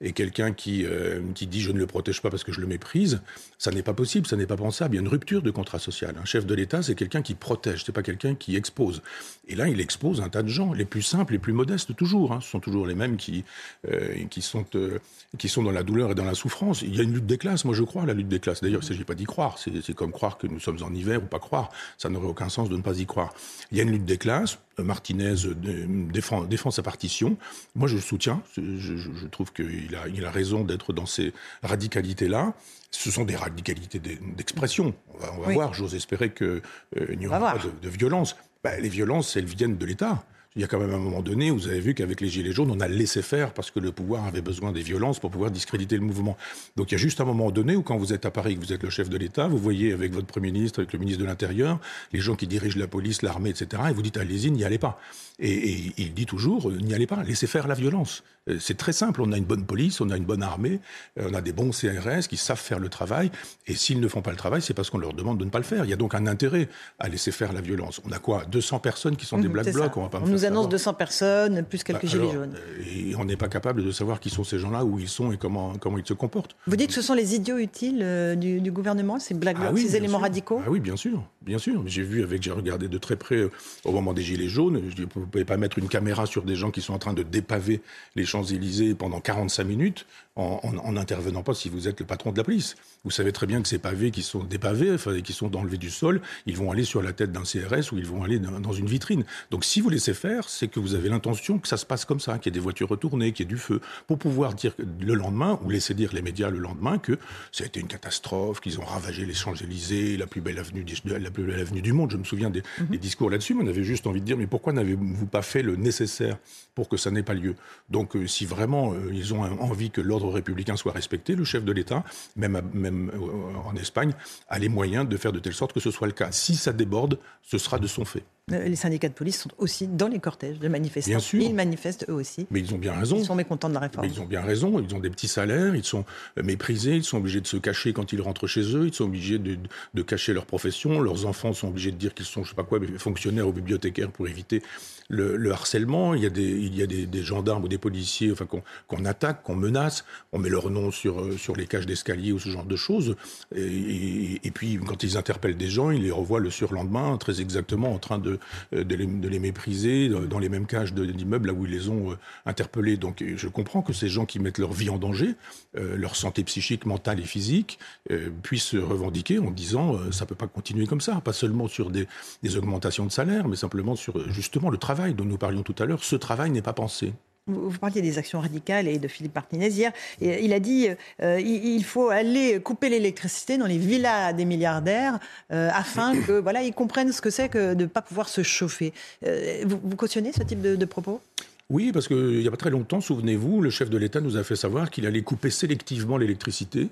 et 0.00 0.12
quelqu'un 0.12 0.52
qui, 0.52 0.84
euh, 0.84 1.20
qui 1.34 1.46
dit 1.46 1.60
je 1.60 1.70
ne 1.70 1.78
le 1.78 1.86
protège 1.86 2.20
pas 2.20 2.28
parce 2.28 2.42
que 2.42 2.52
je 2.52 2.60
le 2.60 2.66
méprise, 2.66 3.22
ça 3.58 3.70
n'est 3.70 3.82
pas 3.82 3.94
possible, 3.94 4.26
ça 4.26 4.36
n'est 4.36 4.46
pas 4.46 4.56
pensable. 4.56 4.94
Il 4.94 4.98
y 4.98 5.00
a 5.00 5.02
une 5.02 5.08
rupture 5.08 5.40
de 5.40 5.50
contrat 5.50 5.78
social. 5.78 6.16
Un 6.20 6.24
chef 6.24 6.46
de 6.46 6.54
l'État, 6.54 6.82
c'est 6.82 6.94
quelqu'un 6.94 7.22
qui 7.22 7.34
protège, 7.34 7.84
c'est 7.84 7.92
pas 7.92 8.02
quelqu'un 8.02 8.34
qui 8.34 8.56
expose. 8.56 9.02
Et 9.46 9.54
là, 9.54 9.68
il 9.68 9.80
expose 9.80 10.20
un 10.20 10.28
tas 10.28 10.42
de 10.42 10.48
gens, 10.48 10.72
les 10.72 10.84
plus 10.84 11.02
simples, 11.02 11.34
les 11.34 11.38
plus 11.38 11.52
modestes, 11.52 11.94
toujours. 11.94 12.32
Hein. 12.32 12.40
Ce 12.42 12.50
sont 12.50 12.60
toujours 12.60 12.86
les 12.86 12.94
mêmes 12.94 13.16
qui, 13.16 13.44
euh, 13.90 14.24
qui, 14.30 14.42
sont, 14.42 14.66
euh, 14.74 14.98
qui 15.38 15.48
sont 15.48 15.62
dans 15.62 15.70
la 15.70 15.84
douleur 15.84 16.10
et 16.10 16.14
dans 16.14 16.24
la 16.24 16.34
souffrance. 16.34 16.82
Il 16.82 16.94
y 16.96 17.00
a 17.00 17.02
une 17.02 17.14
lutte 17.14 17.26
des 17.26 17.38
classes, 17.38 17.64
moi 17.64 17.74
je 17.74 17.84
crois 17.84 18.02
à 18.02 18.06
la 18.06 18.14
lutte 18.14 18.28
des 18.28 18.40
classes. 18.40 18.60
D'ailleurs, 18.60 18.80
il 18.82 18.84
ne 18.84 18.88
s'agit 18.88 19.04
pas 19.04 19.14
d'y 19.14 19.24
croire. 19.24 19.58
C'est 19.58 19.94
comme 19.94 20.12
croire 20.12 20.38
que 20.38 20.46
nous 20.46 20.60
sommes 20.60 20.82
en 20.82 20.92
hiver 20.92 21.22
ou 21.22 21.26
pas 21.26 21.38
croire. 21.38 21.70
Ça 21.98 22.08
n'aurait 22.08 22.28
aucun 22.28 22.48
sens 22.48 22.68
de 22.68 22.76
ne 22.76 22.82
pas 22.82 22.98
y 22.98 23.06
croire. 23.06 23.32
Il 23.70 23.78
y 23.78 23.80
a 23.80 23.84
une 23.84 23.92
lutte 23.92 24.04
des 24.04 24.18
classes. 24.18 24.58
Martinez 24.78 25.34
défend, 25.54 26.44
défend 26.44 26.70
sa 26.70 26.82
partition. 26.82 27.36
Moi, 27.74 27.88
je 27.88 27.96
le 27.96 28.00
soutiens. 28.00 28.42
Je, 28.56 28.96
je 28.96 29.26
trouve 29.26 29.52
qu'il 29.52 29.94
a, 29.94 30.08
il 30.08 30.24
a 30.24 30.30
raison 30.30 30.64
d'être 30.64 30.92
dans 30.92 31.06
ces 31.06 31.32
radicalités-là. 31.62 32.54
Ce 32.90 33.10
sont 33.10 33.24
des 33.24 33.36
radicalités 33.36 33.98
d'expression. 33.98 34.94
On 35.14 35.18
va, 35.18 35.34
on 35.36 35.40
va 35.42 35.52
voir. 35.52 35.74
J'ose 35.74 35.94
espérer 35.94 36.32
qu'il 36.32 36.62
euh, 36.98 37.14
n'y 37.16 37.26
aura 37.26 37.40
pas 37.40 37.58
de, 37.58 37.70
de 37.82 37.88
violence. 37.88 38.36
Ben, 38.62 38.80
les 38.80 38.88
violences, 38.88 39.36
elles 39.36 39.44
viennent 39.44 39.76
de 39.76 39.86
l'État. 39.86 40.24
Il 40.56 40.62
y 40.62 40.64
a 40.64 40.68
quand 40.68 40.78
même 40.78 40.94
un 40.94 40.98
moment 40.98 41.20
donné, 41.20 41.50
vous 41.50 41.66
avez 41.66 41.80
vu 41.80 41.94
qu'avec 41.94 42.20
les 42.20 42.28
Gilets 42.28 42.52
jaunes, 42.52 42.70
on 42.70 42.78
a 42.78 42.86
laissé 42.86 43.22
faire 43.22 43.52
parce 43.52 43.72
que 43.72 43.80
le 43.80 43.90
pouvoir 43.90 44.24
avait 44.24 44.40
besoin 44.40 44.70
des 44.70 44.82
violences 44.82 45.18
pour 45.18 45.32
pouvoir 45.32 45.50
discréditer 45.50 45.96
le 45.96 46.02
mouvement. 46.02 46.36
Donc 46.76 46.92
il 46.92 46.94
y 46.94 46.94
a 46.94 46.98
juste 46.98 47.20
un 47.20 47.24
moment 47.24 47.50
donné 47.50 47.74
où 47.74 47.82
quand 47.82 47.96
vous 47.96 48.12
êtes 48.12 48.24
à 48.24 48.30
Paris, 48.30 48.54
que 48.54 48.60
vous 48.64 48.72
êtes 48.72 48.84
le 48.84 48.90
chef 48.90 49.08
de 49.08 49.16
l'État, 49.16 49.48
vous 49.48 49.58
voyez 49.58 49.92
avec 49.92 50.12
votre 50.12 50.28
Premier 50.28 50.52
ministre, 50.52 50.78
avec 50.78 50.92
le 50.92 51.00
ministre 51.00 51.20
de 51.20 51.26
l'Intérieur, 51.26 51.80
les 52.12 52.20
gens 52.20 52.36
qui 52.36 52.46
dirigent 52.46 52.78
la 52.78 52.86
police, 52.86 53.22
l'armée, 53.22 53.50
etc., 53.50 53.82
et 53.90 53.92
vous 53.92 54.02
dites 54.02 54.16
allez-y, 54.16 54.52
n'y 54.52 54.62
allez 54.62 54.78
pas. 54.78 55.00
Et, 55.40 55.92
il 55.98 56.14
dit 56.14 56.26
toujours, 56.26 56.70
euh, 56.70 56.78
n'y 56.78 56.94
allez 56.94 57.08
pas, 57.08 57.24
laissez 57.24 57.48
faire 57.48 57.66
la 57.66 57.74
violence. 57.74 58.22
Euh, 58.48 58.58
c'est 58.60 58.76
très 58.76 58.92
simple, 58.92 59.22
on 59.22 59.32
a 59.32 59.36
une 59.36 59.44
bonne 59.44 59.64
police, 59.64 60.00
on 60.00 60.10
a 60.10 60.16
une 60.16 60.24
bonne 60.24 60.44
armée, 60.44 60.78
euh, 61.18 61.28
on 61.28 61.34
a 61.34 61.40
des 61.40 61.52
bons 61.52 61.70
CRS 61.70 62.28
qui 62.28 62.36
savent 62.36 62.60
faire 62.60 62.78
le 62.78 62.88
travail, 62.88 63.32
et 63.66 63.74
s'ils 63.74 63.98
ne 63.98 64.06
font 64.06 64.22
pas 64.22 64.30
le 64.30 64.36
travail, 64.36 64.62
c'est 64.62 64.74
parce 64.74 64.90
qu'on 64.90 64.98
leur 64.98 65.12
demande 65.12 65.38
de 65.38 65.44
ne 65.44 65.50
pas 65.50 65.58
le 65.58 65.64
faire. 65.64 65.84
Il 65.84 65.90
y 65.90 65.92
a 65.92 65.96
donc 65.96 66.14
un 66.14 66.28
intérêt 66.28 66.68
à 67.00 67.08
laisser 67.08 67.32
faire 67.32 67.52
la 67.52 67.60
violence. 67.60 68.00
On 68.04 68.12
a 68.12 68.20
quoi? 68.20 68.44
200 68.44 68.78
personnes 68.78 69.16
qui 69.16 69.26
sont 69.26 69.38
des 69.38 69.48
mmh, 69.48 69.52
black 69.52 69.72
blocs, 69.72 69.96
on 69.96 70.02
va 70.02 70.08
pas 70.08 70.20
On 70.20 70.43
nous 70.50 70.58
annonce 70.58 70.68
200 70.68 70.94
personnes, 70.94 71.64
plus 71.64 71.82
quelques 71.82 72.02
bah, 72.02 72.08
gilets 72.08 72.32
jaunes. 72.32 72.54
Et 72.94 73.14
on 73.16 73.24
n'est 73.24 73.36
pas 73.36 73.48
capable 73.48 73.84
de 73.84 73.90
savoir 73.90 74.20
qui 74.20 74.30
sont 74.30 74.44
ces 74.44 74.58
gens-là, 74.58 74.84
où 74.84 74.98
ils 74.98 75.08
sont 75.08 75.32
et 75.32 75.36
comment, 75.36 75.74
comment 75.78 75.98
ils 75.98 76.06
se 76.06 76.14
comportent. 76.14 76.56
Vous 76.66 76.76
dites 76.76 76.88
que 76.88 76.94
ce 76.94 77.02
sont 77.02 77.14
les 77.14 77.34
idiots 77.34 77.58
utiles 77.58 78.04
du, 78.36 78.70
gouvernement, 78.70 79.18
ces 79.18 79.34
black 79.34 79.56
ah 79.60 79.70
ces 79.76 79.96
éléments 79.96 80.18
radicaux 80.18 80.60
Ah 80.64 80.70
oui, 80.70 80.80
bien 80.80 80.96
sûr, 80.96 81.22
bien 81.42 81.58
sûr. 81.58 81.82
J'ai 81.86 82.02
vu 82.02 82.22
avec, 82.22 82.42
j'ai 82.42 82.50
regardé 82.50 82.88
de 82.88 82.98
très 82.98 83.16
près 83.16 83.48
au 83.84 83.92
moment 83.92 84.12
des 84.12 84.22
gilets 84.22 84.48
jaunes, 84.48 84.82
je 84.88 84.94
dis, 84.94 85.06
vous 85.14 85.20
ne 85.20 85.26
pouvez 85.26 85.44
pas 85.44 85.56
mettre 85.56 85.78
une 85.78 85.88
caméra 85.88 86.26
sur 86.26 86.42
des 86.42 86.56
gens 86.56 86.70
qui 86.70 86.80
sont 86.80 86.94
en 86.94 86.98
train 86.98 87.12
de 87.12 87.22
dépaver 87.22 87.80
les 88.16 88.24
Champs-Élysées 88.24 88.94
pendant 88.94 89.20
45 89.20 89.64
minutes 89.64 90.06
en 90.36 90.92
n'intervenant 90.92 91.42
pas 91.42 91.54
si 91.54 91.68
vous 91.68 91.86
êtes 91.86 92.00
le 92.00 92.06
patron 92.06 92.32
de 92.32 92.36
la 92.36 92.44
police. 92.44 92.74
Vous 93.04 93.10
savez 93.10 93.32
très 93.32 93.46
bien 93.46 93.62
que 93.62 93.68
ces 93.68 93.78
pavés 93.78 94.10
qui 94.10 94.22
sont 94.22 94.42
dépavés, 94.42 94.92
enfin, 94.92 95.20
qui 95.20 95.32
sont 95.32 95.54
enlevés 95.56 95.76
du 95.76 95.90
sol, 95.90 96.20
ils 96.46 96.56
vont 96.56 96.70
aller 96.70 96.84
sur 96.84 97.02
la 97.02 97.12
tête 97.12 97.30
d'un 97.30 97.42
CRS 97.42 97.92
ou 97.92 97.98
ils 97.98 98.06
vont 98.06 98.24
aller 98.24 98.38
dans 98.38 98.72
une 98.72 98.86
vitrine. 98.86 99.24
Donc 99.50 99.64
si 99.64 99.80
vous 99.80 99.90
laissez 99.90 100.14
faire, 100.14 100.48
c'est 100.48 100.68
que 100.68 100.80
vous 100.80 100.94
avez 100.94 101.08
l'intention 101.08 101.58
que 101.58 101.68
ça 101.68 101.76
se 101.76 101.86
passe 101.86 102.04
comme 102.04 102.20
ça, 102.20 102.38
qu'il 102.38 102.46
y 102.46 102.48
ait 102.52 102.58
des 102.58 102.60
voitures 102.60 102.88
retournées, 102.88 103.32
qu'il 103.32 103.46
y 103.46 103.48
ait 103.48 103.52
du 103.52 103.58
feu, 103.58 103.80
pour 104.06 104.18
pouvoir 104.18 104.54
dire 104.54 104.74
le 105.00 105.14
lendemain, 105.14 105.58
ou 105.62 105.70
laisser 105.70 105.94
dire 105.94 106.12
les 106.12 106.22
médias 106.22 106.50
le 106.50 106.58
lendemain, 106.58 106.98
que 106.98 107.18
ça 107.52 107.64
a 107.64 107.66
été 107.66 107.80
une 107.80 107.86
catastrophe, 107.86 108.60
qu'ils 108.60 108.80
ont 108.80 108.84
ravagé 108.84 109.26
les 109.26 109.34
Champs-Élysées, 109.34 110.16
la 110.16 110.26
plus 110.26 110.40
belle 110.40 110.58
avenue, 110.58 110.84
la 111.04 111.30
plus 111.30 111.44
belle 111.44 111.60
avenue 111.60 111.82
du 111.82 111.92
monde. 111.92 112.10
Je 112.10 112.16
me 112.16 112.24
souviens 112.24 112.50
des, 112.50 112.62
mhm. 112.80 112.86
des 112.88 112.98
discours 112.98 113.30
là-dessus, 113.30 113.54
mais 113.54 113.64
on 113.64 113.68
avait 113.68 113.84
juste 113.84 114.06
envie 114.06 114.20
de 114.20 114.26
dire, 114.26 114.36
mais 114.36 114.46
pourquoi 114.46 114.72
n'avez-vous 114.72 115.26
pas 115.26 115.42
fait 115.42 115.62
le 115.62 115.76
nécessaire 115.76 116.38
pour 116.74 116.88
que 116.88 116.96
ça 116.96 117.10
n'ait 117.10 117.22
pas 117.22 117.34
lieu? 117.34 117.54
Donc 117.88 118.16
euh, 118.16 118.26
si 118.26 118.46
vraiment 118.46 118.92
euh, 118.92 119.10
ils 119.12 119.34
ont 119.34 119.42
envie 119.42 119.90
que 119.90 120.00
l'ordre 120.00 120.23
républicain 120.30 120.76
soit 120.76 120.92
respecté, 120.92 121.34
le 121.34 121.44
chef 121.44 121.64
de 121.64 121.72
l'État, 121.72 122.04
même, 122.36 122.60
même 122.72 123.10
euh, 123.14 123.68
en 123.68 123.74
Espagne, 123.76 124.12
a 124.48 124.58
les 124.58 124.68
moyens 124.68 125.08
de 125.08 125.16
faire 125.16 125.32
de 125.32 125.38
telle 125.38 125.54
sorte 125.54 125.72
que 125.72 125.80
ce 125.80 125.90
soit 125.90 126.06
le 126.06 126.12
cas. 126.12 126.30
Si 126.32 126.56
ça 126.56 126.72
déborde, 126.72 127.18
ce 127.42 127.58
sera 127.58 127.78
de 127.78 127.86
son 127.86 128.04
fait. 128.04 128.24
Euh, 128.52 128.68
les 128.68 128.76
syndicats 128.76 129.08
de 129.08 129.14
police 129.14 129.40
sont 129.40 129.50
aussi 129.56 129.86
dans 129.86 130.08
les 130.08 130.18
cortèges 130.18 130.58
de 130.58 130.68
manifestants. 130.68 131.10
Bien 131.10 131.18
sûr. 131.18 131.40
Ils 131.40 131.54
manifestent 131.54 132.04
eux 132.10 132.12
aussi. 132.14 132.46
Mais 132.50 132.60
ils 132.60 132.74
ont 132.74 132.78
bien 132.78 132.92
raison. 132.92 133.16
Ils 133.16 133.24
sont 133.24 133.34
mécontents 133.34 133.70
de 133.70 133.74
la 133.74 133.80
réforme. 133.80 134.06
Mais 134.06 134.12
ils 134.12 134.20
ont 134.20 134.26
bien 134.26 134.42
raison. 134.42 134.78
Ils 134.86 134.94
ont 134.94 135.00
des 135.00 135.08
petits 135.08 135.28
salaires, 135.28 135.74
ils 135.74 135.84
sont 135.84 136.04
euh, 136.38 136.42
méprisés, 136.42 136.96
ils 136.96 137.04
sont 137.04 137.16
obligés 137.16 137.40
de 137.40 137.46
se 137.46 137.56
cacher 137.56 137.92
quand 137.94 138.12
ils 138.12 138.20
rentrent 138.20 138.46
chez 138.46 138.76
eux, 138.76 138.86
ils 138.86 138.94
sont 138.94 139.04
obligés 139.04 139.38
de, 139.38 139.56
de 139.94 140.02
cacher 140.02 140.34
leur 140.34 140.44
profession. 140.44 141.00
Leurs 141.00 141.24
enfants 141.24 141.54
sont 141.54 141.68
obligés 141.68 141.90
de 141.90 141.96
dire 141.96 142.12
qu'ils 142.12 142.26
sont, 142.26 142.44
je 142.44 142.50
sais 142.50 142.54
pas 142.54 142.64
quoi, 142.64 142.78
fonctionnaires 142.98 143.48
ou 143.48 143.52
bibliothécaires 143.52 144.10
pour 144.10 144.28
éviter 144.28 144.62
le, 145.08 145.36
le 145.36 145.52
harcèlement. 145.52 146.14
Il 146.14 146.22
y 146.22 146.26
a 146.26 146.30
des, 146.30 146.42
il 146.42 146.76
y 146.76 146.82
a 146.82 146.86
des, 146.86 147.06
des 147.06 147.22
gendarmes 147.22 147.64
ou 147.64 147.68
des 147.68 147.78
policiers 147.78 148.30
enfin, 148.30 148.46
qu'on 148.46 149.04
attaque, 149.06 149.42
qu'on 149.42 149.56
menace. 149.56 150.04
On 150.32 150.38
met 150.38 150.48
leur 150.48 150.70
nom 150.70 150.90
sur, 150.90 151.38
sur 151.38 151.56
les 151.56 151.66
cages 151.66 151.86
d'escalier 151.86 152.32
ou 152.32 152.38
ce 152.38 152.48
genre 152.48 152.64
de 152.64 152.76
choses. 152.76 153.16
Et, 153.54 154.50
puis, 154.52 154.78
quand 154.84 155.02
ils 155.02 155.16
interpellent 155.16 155.56
des 155.56 155.68
gens, 155.68 155.90
ils 155.90 156.02
les 156.02 156.10
revoient 156.10 156.40
le 156.40 156.50
surlendemain, 156.50 157.16
très 157.18 157.40
exactement 157.40 157.92
en 157.92 157.98
train 157.98 158.18
de, 158.18 158.38
de, 158.72 158.94
les, 158.94 159.38
mépriser 159.38 160.08
dans 160.08 160.38
les 160.38 160.48
mêmes 160.48 160.66
cages 160.66 160.92
d'immeubles 160.92 161.48
là 161.48 161.52
où 161.52 161.66
ils 161.66 161.72
les 161.72 161.88
ont 161.88 162.12
euh, 162.12 162.18
interpellés. 162.46 162.96
Donc, 162.96 163.24
je 163.36 163.48
comprends 163.48 163.82
que 163.82 163.92
ces 163.92 164.08
gens 164.08 164.26
qui 164.26 164.38
mettent 164.38 164.58
leur 164.58 164.72
vie 164.72 164.90
en 164.90 164.98
danger, 164.98 165.34
euh, 165.76 165.96
leur 165.96 166.16
santé 166.16 166.44
psychique, 166.44 166.86
mentale 166.86 167.20
et 167.20 167.24
physique, 167.24 167.78
euh, 168.10 168.30
puissent 168.42 168.64
se 168.64 168.76
revendiquer 168.76 169.38
en 169.38 169.50
disant 169.50 169.98
ça 170.10 170.26
peut 170.26 170.34
pas 170.34 170.46
continuer 170.46 170.86
comme 170.86 171.00
ça, 171.00 171.20
pas 171.20 171.32
seulement 171.32 171.68
sur 171.68 171.90
des, 171.90 172.06
des 172.42 172.56
augmentations 172.56 173.06
de 173.06 173.12
salaire, 173.12 173.48
mais 173.48 173.56
simplement 173.56 173.96
sur 173.96 174.30
justement 174.30 174.70
le 174.70 174.78
travail 174.78 175.14
dont 175.14 175.24
nous 175.24 175.38
parlions 175.38 175.62
tout 175.62 175.74
à 175.78 175.86
l'heure. 175.86 176.04
Ce 176.04 176.16
travail 176.16 176.50
n'est 176.50 176.62
pas 176.62 176.72
pensé. 176.72 177.12
Vous 177.46 177.78
parliez 177.78 178.00
des 178.00 178.16
actions 178.16 178.40
radicales 178.40 178.88
et 178.88 178.98
de 178.98 179.06
Philippe 179.06 179.34
Martinez 179.34 179.68
hier. 179.68 179.92
il 180.22 180.54
a 180.54 180.60
dit 180.60 180.88
euh, 181.22 181.38
il 181.38 181.84
faut 181.84 182.08
aller 182.08 182.58
couper 182.58 182.88
l'électricité 182.88 183.58
dans 183.58 183.66
les 183.66 183.76
villas 183.76 184.32
des 184.32 184.46
milliardaires 184.46 185.18
euh, 185.52 185.68
afin 185.74 186.18
que 186.22 186.32
voilà 186.40 186.62
ils 186.62 186.72
comprennent 186.72 187.12
ce 187.12 187.20
que 187.20 187.28
c'est 187.28 187.50
que 187.50 187.74
de 187.74 187.82
ne 187.82 187.86
pas 187.86 188.00
pouvoir 188.00 188.30
se 188.30 188.42
chauffer. 188.42 188.94
Euh, 189.26 189.62
vous, 189.66 189.94
cautionnez 189.94 190.32
ce 190.32 190.42
type 190.42 190.62
de, 190.62 190.74
de 190.74 190.84
propos? 190.86 191.20
Oui, 191.68 191.92
parce 191.92 192.08
qu'il 192.08 192.38
n'y 192.38 192.48
a 192.48 192.50
pas 192.50 192.56
très 192.56 192.70
longtemps, 192.70 193.02
souvenez-vous, 193.02 193.60
le 193.60 193.68
chef 193.68 193.90
de 193.90 193.98
l'État 193.98 194.22
nous 194.22 194.38
a 194.38 194.44
fait 194.44 194.56
savoir 194.56 194.90
qu'il 194.90 195.04
allait 195.04 195.22
couper 195.22 195.50
sélectivement 195.50 196.16
l'électricité 196.16 196.88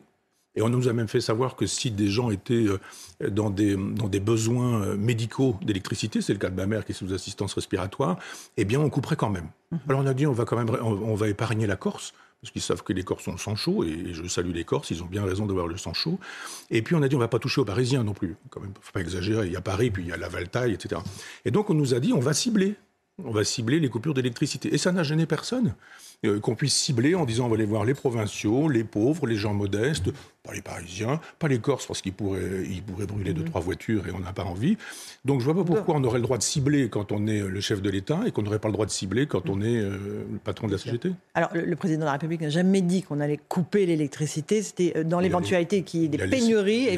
et 0.54 0.62
on 0.62 0.68
nous 0.68 0.88
a 0.88 0.92
même 0.92 1.08
fait 1.08 1.20
savoir 1.20 1.56
que 1.56 1.66
si 1.66 1.90
des 1.90 2.08
gens 2.08 2.30
étaient 2.30 2.66
euh, 2.66 2.78
dans 3.30 3.50
des, 3.50 3.76
dans 3.76 4.08
des 4.08 4.20
besoins 4.20 4.82
euh, 4.82 4.96
médicaux 4.96 5.56
d'électricité, 5.62 6.20
c'est 6.20 6.32
le 6.32 6.38
cas 6.38 6.50
de 6.50 6.56
ma 6.56 6.66
mère 6.66 6.84
qui 6.84 6.92
est 6.92 6.94
sous 6.94 7.12
assistance 7.12 7.54
respiratoire, 7.54 8.18
eh 8.56 8.64
bien 8.64 8.80
on 8.80 8.90
couperait 8.90 9.16
quand 9.16 9.30
même. 9.30 9.48
Mhm. 9.70 9.78
Alors 9.88 10.00
on 10.02 10.06
a 10.06 10.14
dit 10.14 10.26
on 10.26 10.32
va 10.32 10.44
quand 10.44 10.56
même 10.56 10.70
on, 10.82 11.14
va 11.14 11.28
épargner 11.28 11.66
la 11.66 11.76
Corse 11.76 12.12
parce 12.40 12.50
qu'ils 12.50 12.62
savent 12.62 12.82
que 12.82 12.92
les 12.92 13.04
Corses 13.04 13.28
ont 13.28 13.32
le 13.32 13.38
sang 13.38 13.54
chaud, 13.54 13.84
et 13.84 14.14
je 14.14 14.26
salue 14.26 14.50
les 14.52 14.64
Corses, 14.64 14.90
ils 14.90 15.00
ont 15.04 15.06
bien 15.06 15.24
raison 15.24 15.46
d'avoir 15.46 15.68
le 15.68 15.76
sang 15.76 15.94
chaud. 15.94 16.18
Et 16.70 16.82
puis 16.82 16.96
on 16.96 17.02
a 17.02 17.08
dit 17.08 17.14
on 17.14 17.20
va 17.20 17.28
pas 17.28 17.38
toucher 17.38 17.60
aux 17.60 17.64
Parisiens 17.64 18.02
non 18.02 18.14
plus, 18.14 18.34
quand 18.50 18.60
même, 18.60 18.72
faut 18.80 18.92
pas 18.92 19.00
exagérer, 19.00 19.46
il 19.46 19.52
y 19.52 19.56
a 19.56 19.60
Paris, 19.60 19.92
puis 19.92 20.02
il 20.02 20.08
y 20.08 20.12
a 20.12 20.16
la 20.16 20.28
Valtaille, 20.28 20.72
etc. 20.72 21.00
Et 21.44 21.52
donc 21.52 21.70
on 21.70 21.74
nous 21.74 21.94
a 21.94 22.00
dit 22.00 22.12
on 22.12 22.18
va 22.18 22.34
cibler, 22.34 22.74
on 23.24 23.30
va 23.30 23.44
cibler 23.44 23.78
les 23.78 23.88
coupures 23.88 24.14
d'électricité. 24.14 24.74
Et 24.74 24.78
ça 24.78 24.90
n'a 24.90 25.04
gêné 25.04 25.26
personne. 25.26 25.74
Euh, 26.24 26.38
qu'on 26.38 26.54
puisse 26.54 26.74
cibler 26.74 27.16
en 27.16 27.24
disant 27.24 27.46
on 27.46 27.48
va 27.48 27.56
aller 27.56 27.64
voir 27.64 27.84
les 27.84 27.94
provinciaux, 27.94 28.68
les 28.68 28.84
pauvres, 28.84 29.26
les 29.26 29.34
gens 29.34 29.54
modestes, 29.54 30.10
pas 30.44 30.52
les 30.52 30.62
Parisiens, 30.62 31.20
pas 31.40 31.48
les 31.48 31.58
Corses 31.58 31.86
parce 31.86 32.00
qu'ils 32.00 32.12
pourraient, 32.12 32.62
ils 32.64 32.80
pourraient 32.80 33.06
brûler 33.06 33.32
deux, 33.32 33.42
mhm. 33.42 33.48
trois 33.48 33.60
voitures 33.60 34.06
et 34.06 34.12
on 34.12 34.20
n'a 34.20 34.32
pas 34.32 34.44
envie. 34.44 34.76
Donc 35.24 35.40
je 35.40 35.44
vois 35.44 35.54
pas 35.54 35.64
pourquoi 35.64 35.96
on 35.96 36.04
aurait 36.04 36.18
le 36.18 36.22
droit 36.22 36.38
de 36.38 36.42
cibler 36.44 36.88
quand 36.88 37.10
on 37.10 37.26
est 37.26 37.40
le 37.40 37.60
chef 37.60 37.82
de 37.82 37.90
l'État 37.90 38.20
et 38.24 38.30
qu'on 38.30 38.42
n'aurait 38.42 38.60
pas 38.60 38.68
le 38.68 38.72
droit 38.72 38.86
de 38.86 38.92
cibler 38.92 39.26
quand 39.26 39.48
on 39.48 39.62
est 39.62 39.78
euh, 39.78 40.24
le 40.32 40.38
patron 40.38 40.68
de 40.68 40.72
la 40.72 40.78
CGT. 40.78 41.10
Alors 41.34 41.50
le, 41.54 41.74
président 41.74 42.00
de 42.00 42.06
la 42.06 42.12
République 42.12 42.40
n'a 42.40 42.50
jamais 42.50 42.82
dit 42.82 43.02
qu'on 43.02 43.18
allait 43.18 43.40
couper 43.48 43.84
l'électricité. 43.84 44.62
C'était 44.62 44.92
euh, 44.96 45.02
dans 45.02 45.18
l'éventualité 45.18 45.82
qu'il 45.82 46.02
y 46.02 46.04
ait 46.04 46.08
des 46.08 46.18
pénuries 46.18 46.96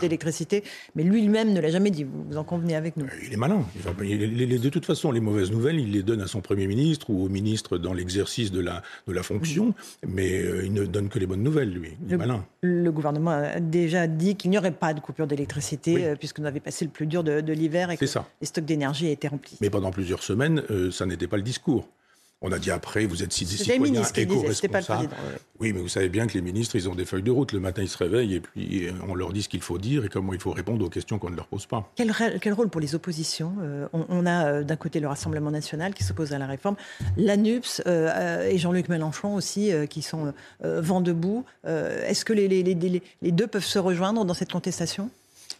d'électricité, 0.00 0.64
mais 0.96 1.04
lui-même 1.04 1.52
ne 1.52 1.60
l'a 1.60 1.70
jamais 1.70 1.92
dit. 1.92 2.04
Vous, 2.04 2.36
en 2.36 2.42
convenez 2.44 2.74
avec 2.74 2.96
nous? 2.96 3.06
Il 3.24 3.32
est 3.32 3.36
malin. 3.36 3.64
de 3.86 4.68
toute 4.68 4.86
façon, 4.86 5.12
les 5.12 5.20
mauvaises 5.20 5.52
nouvelles, 5.52 5.78
il 5.78 5.92
les 5.92 6.02
donne 6.02 6.20
à 6.20 6.26
son 6.26 6.40
premier 6.40 6.66
ministre 6.66 7.10
ou 7.10 7.24
au 7.24 7.28
ministre 7.28 7.78
dans 7.78 7.92
l'exercice 7.92 8.50
de 8.50 8.63
la, 8.64 8.82
de 9.06 9.12
la 9.12 9.22
fonction, 9.22 9.74
mais 10.06 10.40
euh, 10.40 10.64
il 10.64 10.72
ne 10.72 10.84
donne 10.84 11.08
que 11.08 11.18
les 11.18 11.26
bonnes 11.26 11.42
nouvelles, 11.42 11.72
lui. 11.72 11.90
Il 12.06 12.14
est 12.14 12.16
malin 12.16 12.44
le 12.64 12.90
gouvernement 12.90 13.30
a 13.30 13.60
déjà 13.60 14.06
dit 14.06 14.36
qu'il 14.36 14.50
n'y 14.50 14.58
aurait 14.58 14.70
pas 14.70 14.94
de 14.94 15.00
coupure 15.00 15.26
d'électricité 15.26 16.06
euh, 16.06 16.16
puisque 16.16 16.38
nous 16.38 16.46
avait 16.46 16.60
passé 16.60 16.84
le 16.84 16.90
plus 16.90 17.06
dur 17.06 17.22
de, 17.22 17.52
l'hiver 17.52 17.90
et 17.90 17.96
que 17.96 18.04
les 18.04 18.46
stocks 18.46 18.64
d'énergie 18.64 19.08
étaient 19.08 19.28
remplis. 19.28 19.58
Mais 19.60 19.70
pendant 19.70 19.90
plusieurs 19.90 20.22
semaines, 20.22 20.62
euh, 20.70 20.90
ça 20.90 21.06
n'était 21.06 21.26
pas 21.26 21.36
le 21.36 21.42
discours. 21.42 21.88
On 22.46 22.52
a 22.52 22.58
dit 22.58 22.70
après, 22.70 23.06
vous 23.06 23.22
êtes 23.22 23.32
citoyen 23.32 24.02
éco-responsable. 24.14 25.08
Oui, 25.60 25.72
mais 25.72 25.80
vous 25.80 25.88
savez 25.88 26.10
bien 26.10 26.26
que 26.26 26.34
les 26.34 26.42
ministres, 26.42 26.76
ils 26.76 26.90
ont 26.90 26.94
des 26.94 27.06
feuilles 27.06 27.22
de 27.22 27.30
route. 27.30 27.52
Le 27.52 27.60
matin, 27.60 27.80
ils 27.80 27.88
se 27.88 27.96
réveillent 27.96 28.34
et 28.34 28.40
puis 28.40 28.86
euh, 28.86 28.92
on 29.08 29.14
leur 29.14 29.32
dit 29.32 29.42
ce 29.42 29.48
qu'il 29.48 29.62
faut 29.62 29.78
dire 29.78 30.04
et 30.04 30.10
comment 30.10 30.34
il 30.34 30.38
faut 30.38 30.50
répondre 30.50 30.84
aux 30.84 30.90
questions 30.90 31.18
qu'on 31.18 31.30
ne 31.30 31.36
leur 31.36 31.46
pose 31.46 31.64
pas. 31.64 31.90
Quel, 31.96 32.12
quel 32.42 32.52
rôle 32.52 32.68
pour 32.68 32.82
les 32.82 32.94
oppositions 32.94 33.54
euh, 33.62 33.88
on, 33.94 34.26
a 34.26 34.46
euh, 34.46 34.62
d'un 34.62 34.76
côté 34.76 35.00
le 35.00 35.08
Rassemblement 35.08 35.50
national 35.50 35.94
qui 35.94 36.04
s'oppose 36.04 36.34
à 36.34 36.38
la 36.38 36.46
réforme, 36.46 36.76
l'ANUPS 37.16 37.80
et 37.86 38.58
Jean-Luc 38.58 38.90
Mélenchon 38.90 39.34
aussi 39.34 39.70
qui 39.88 40.02
sont 40.02 40.34
vent 40.62 41.00
debout. 41.00 41.46
Est-ce 41.64 42.26
que 42.26 42.34
les, 42.34 42.48
les 42.48 43.32
deux 43.32 43.46
peuvent 43.46 43.64
se 43.64 43.78
rejoindre 43.78 44.26
dans 44.26 44.34
cette 44.34 44.52
contestation? 44.52 45.08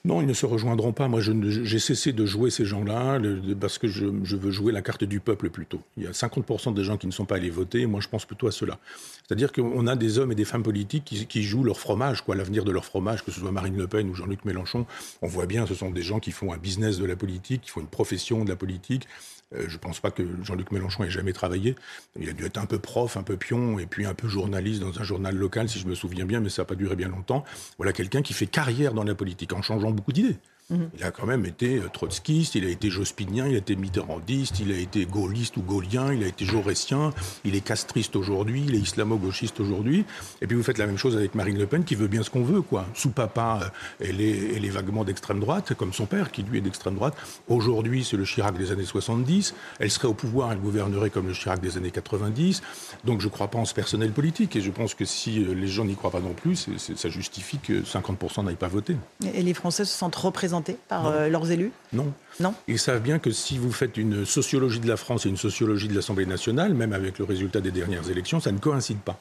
Non, 0.07 0.21
ils 0.21 0.27
ne 0.27 0.35
se 0.35 0.45
rejoindront 0.45 0.93
pas. 0.93 1.09
Moi, 1.09 1.21
j'ai 1.23 1.79
cessé 1.79 2.13
de 2.13 2.27
jouer 2.27 2.51
ces 2.51 2.67
gens-là 2.67 3.19
parce 3.59 3.79
que 3.79 3.89
je, 3.89 4.05
veux 4.05 4.51
jouer 4.51 4.71
la 4.71 4.83
carte 4.83 5.03
du 5.03 5.19
peuple 5.19 5.49
plutôt. 5.49 5.81
Il 5.97 6.03
y 6.03 6.07
a 6.07 6.11
50% 6.11 6.75
des 6.75 6.85
gens 6.85 6.99
qui 6.99 7.07
ne 7.07 7.13
sont 7.13 7.25
pas 7.25 7.37
allés 7.37 7.49
voter. 7.49 7.87
Moi, 7.87 8.01
je 8.03 8.09
pense 8.09 8.27
plutôt 8.27 8.47
à 8.47 8.53
cela. 8.53 8.79
C'est-à-dire 9.27 9.51
qu'on 9.51 9.87
a 9.87 9.97
des 9.97 10.19
hommes 10.19 10.31
et 10.31 10.35
des 10.35 10.45
femmes 10.45 10.63
politiques 10.63 11.27
qui, 11.27 11.43
jouent 11.43 11.65
leur 11.65 11.79
fromage, 11.79 12.21
quoi, 12.21 12.37
l'avenir 12.37 12.65
de 12.65 12.71
leur 12.71 12.85
fromage, 12.85 13.25
que 13.25 13.31
ce 13.31 13.41
soit 13.41 13.51
Marine 13.51 13.79
Le 13.79 13.87
Pen 13.87 14.11
ou 14.11 14.15
Jean-Luc 14.15 14.45
Mélenchon. 14.45 14.85
On 15.23 15.27
voit 15.27 15.47
bien, 15.47 15.67
ce 15.67 15.75
sont 15.75 15.91
des 15.91 16.03
gens 16.03 16.21
qui 16.21 16.33
font 16.33 16.53
un 16.53 16.59
business 16.59 16.99
de 16.99 17.07
la 17.07 17.17
politique, 17.17 17.63
qui 17.63 17.71
font 17.71 17.81
une 17.81 17.87
profession 17.87 18.45
de 18.45 18.51
la 18.51 18.57
politique. 18.57 19.09
Euh, 19.55 19.65
je 19.69 19.75
ne 19.75 19.79
pense 19.79 20.01
pas 20.01 20.11
que 20.11 20.23
Jean-Luc 20.43 20.71
Mélenchon 20.73 21.05
ait 21.05 21.11
jamais 21.11 21.33
travaillé. 21.33 21.77
Il 22.19 22.29
a 22.29 22.33
dû 22.33 22.45
être 22.45 22.59
un 22.59 22.67
peu 22.67 22.79
prof, 22.79 23.17
un 23.17 23.23
peu 23.23 23.37
pion, 23.37 23.79
et 23.79 23.87
puis 23.87 24.07
un 24.07 24.15
peu 24.15 24.29
journaliste 24.29 24.81
dans 24.81 24.99
un 24.99 25.05
journal 25.05 25.37
local, 25.37 25.69
si 25.69 25.79
je 25.79 25.87
me 25.87 25.95
souviens 25.95 26.27
bien, 26.27 26.41
mais 26.41 26.49
ça 26.49 26.63
n'a 26.63 26.67
pas 26.67 26.75
duré 26.75 26.97
bien 26.97 27.09
longtemps. 27.09 27.45
Voilà 27.79 27.93
quelqu'un 27.93 28.23
qui 28.23 28.33
fait 28.33 28.47
carrière 28.47 28.95
dans 28.95 29.05
la 29.05 29.15
politique 29.15 29.53
en 29.53 29.63
changeant 29.63 29.91
beaucoup 29.91 30.13
d'idées. 30.13 30.37
Mhm. 30.71 30.88
Il 30.97 31.04
a 31.04 31.11
quand 31.11 31.26
même 31.26 31.44
été 31.44 31.76
euh, 31.76 31.88
trotskiste, 31.92 32.54
il 32.54 32.64
a 32.64 32.71
été 32.71 32.88
jospinien, 32.88 33.47
il 33.47 33.54
a 33.54 33.59
été 33.59 33.76
mitterrandiste, 33.76 34.61
il 34.61 34.73
a 34.73 34.78
été 34.78 35.04
gaulliste 35.04 35.59
ou 35.59 35.62
gaullien, 35.62 36.14
il 36.14 36.25
a 36.25 36.26
été 36.26 36.47
jaurétien, 36.47 37.12
il 37.44 37.54
est 37.54 37.61
castriste 37.61 38.16
aujourd'hui, 38.16 38.64
il 38.66 38.75
est 38.75 38.78
islamo-gauchiste 38.78 39.61
aujourd'hui. 39.61 40.06
Et 40.40 40.47
puis 40.47 40.56
vous 40.56 40.62
faites 40.62 40.78
la 40.78 40.87
même 40.87 40.97
chose 40.97 41.16
avec 41.18 41.35
Marine 41.35 41.59
Le 41.59 41.66
Pen 41.66 41.85
qui 41.85 41.94
veut 41.94 42.09
bien 42.09 42.23
ce 42.23 42.30
qu'on 42.30 42.44
veut, 42.44 42.62
quoi. 42.62 42.87
Sous 42.94 43.11
papa, 43.11 43.61
euh, 43.62 44.06
elle 44.09 44.23
est, 44.23 44.56
elle 44.56 44.64
est 44.64 44.71
vaguement 44.71 45.04
d'extrême 45.04 45.38
droite, 45.38 45.75
comme 45.75 45.92
son 45.92 46.06
père 46.06 46.33
qui 46.33 46.42
lui 46.42 46.59
est 46.59 46.62
d'extrême 46.62 46.94
droite. 46.94 47.14
Aujourd'hui, 47.49 48.02
c'est 48.02 48.16
le 48.16 48.25
Chirac 48.25 48.56
des 48.56 48.73
années 48.73 48.87
70. 48.87 49.54
Elle 49.80 49.90
serait 49.90 50.09
au 50.09 50.14
pouvoir, 50.14 50.50
elle 50.52 50.61
gouvernerait 50.61 51.11
comme 51.11 51.26
le 51.26 51.35
Chirac 51.35 51.61
des 51.61 51.76
années 51.76 51.90
90. 51.90 52.62
Donc 53.04 53.21
je 53.21 53.26
ne 53.26 53.30
crois 53.30 53.49
pas 53.49 53.59
en 53.59 53.66
ce 53.66 53.75
personnel 53.75 54.12
politique 54.12 54.56
et 54.56 54.62
je 54.62 54.71
pense 54.71 54.94
que 54.94 55.04
si 55.04 55.44
euh, 55.44 55.52
les 55.52 55.68
gens 55.68 55.85
n'y 55.85 55.94
croient 55.94 56.11
pas 56.11 56.21
non 56.21 56.33
plus, 56.33 56.68
ça 56.78 57.11
justifie 57.11 57.59
que 57.59 57.83
50% 57.83 58.47
n'aillent 58.47 58.54
pas 58.54 58.68
voter. 58.68 58.97
Et 59.35 59.42
les 59.42 59.52
Français 59.52 59.85
se 59.85 59.94
sentent 59.94 60.16
représentés 60.16 60.54
par 60.89 61.07
euh, 61.07 61.29
leurs 61.29 61.51
élus 61.51 61.73
Non. 61.93 62.13
Non. 62.41 62.55
Ils 62.69 62.79
savent 62.79 63.01
bien 63.01 63.19
que 63.19 63.31
si 63.31 63.59
vous 63.59 63.73
faites 63.73 63.97
une 63.97 64.25
sociologie 64.25 64.81
de 64.81 64.89
la 64.89 64.97
France 64.97 65.27
et 65.27 65.29
une 65.29 65.37
sociologie 65.37 65.89
de 65.89 65.95
l'Assemblée 65.95 66.27
nationale, 66.27 66.75
même 66.75 66.93
avec 66.93 67.19
le 67.19 67.25
résultat 67.25 67.61
des 67.61 67.71
dernières 67.71 68.11
élections, 68.11 68.41
ça 68.41 68.53
ne 68.53 68.59
coïncide 68.59 68.99
pas. 68.99 69.19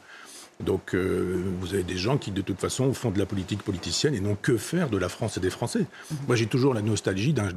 Donc 0.60 0.93
euh, 0.93 1.43
vous 1.60 1.74
avez 1.74 1.83
des 1.83 1.98
gens 1.98 2.17
qui 2.17 2.31
de 2.31 2.41
toute 2.41 2.60
façon 2.60 2.93
font 2.93 3.12
de 3.12 3.19
la 3.19 3.25
politique 3.25 3.63
politicienne 3.63 4.15
et 4.15 4.19
n'ont 4.19 4.38
que 4.39 4.57
faire 4.57 4.89
de 4.89 4.98
la 4.98 5.10
France 5.10 5.38
et 5.38 5.39
des 5.39 5.50
Français. 5.50 5.86
Mhm. 6.12 6.17
Moi 6.27 6.36
j'ai 6.36 6.48
toujours 6.48 6.74
la 6.74 6.81
nostalgie 6.81 7.33
d'un 7.33 7.50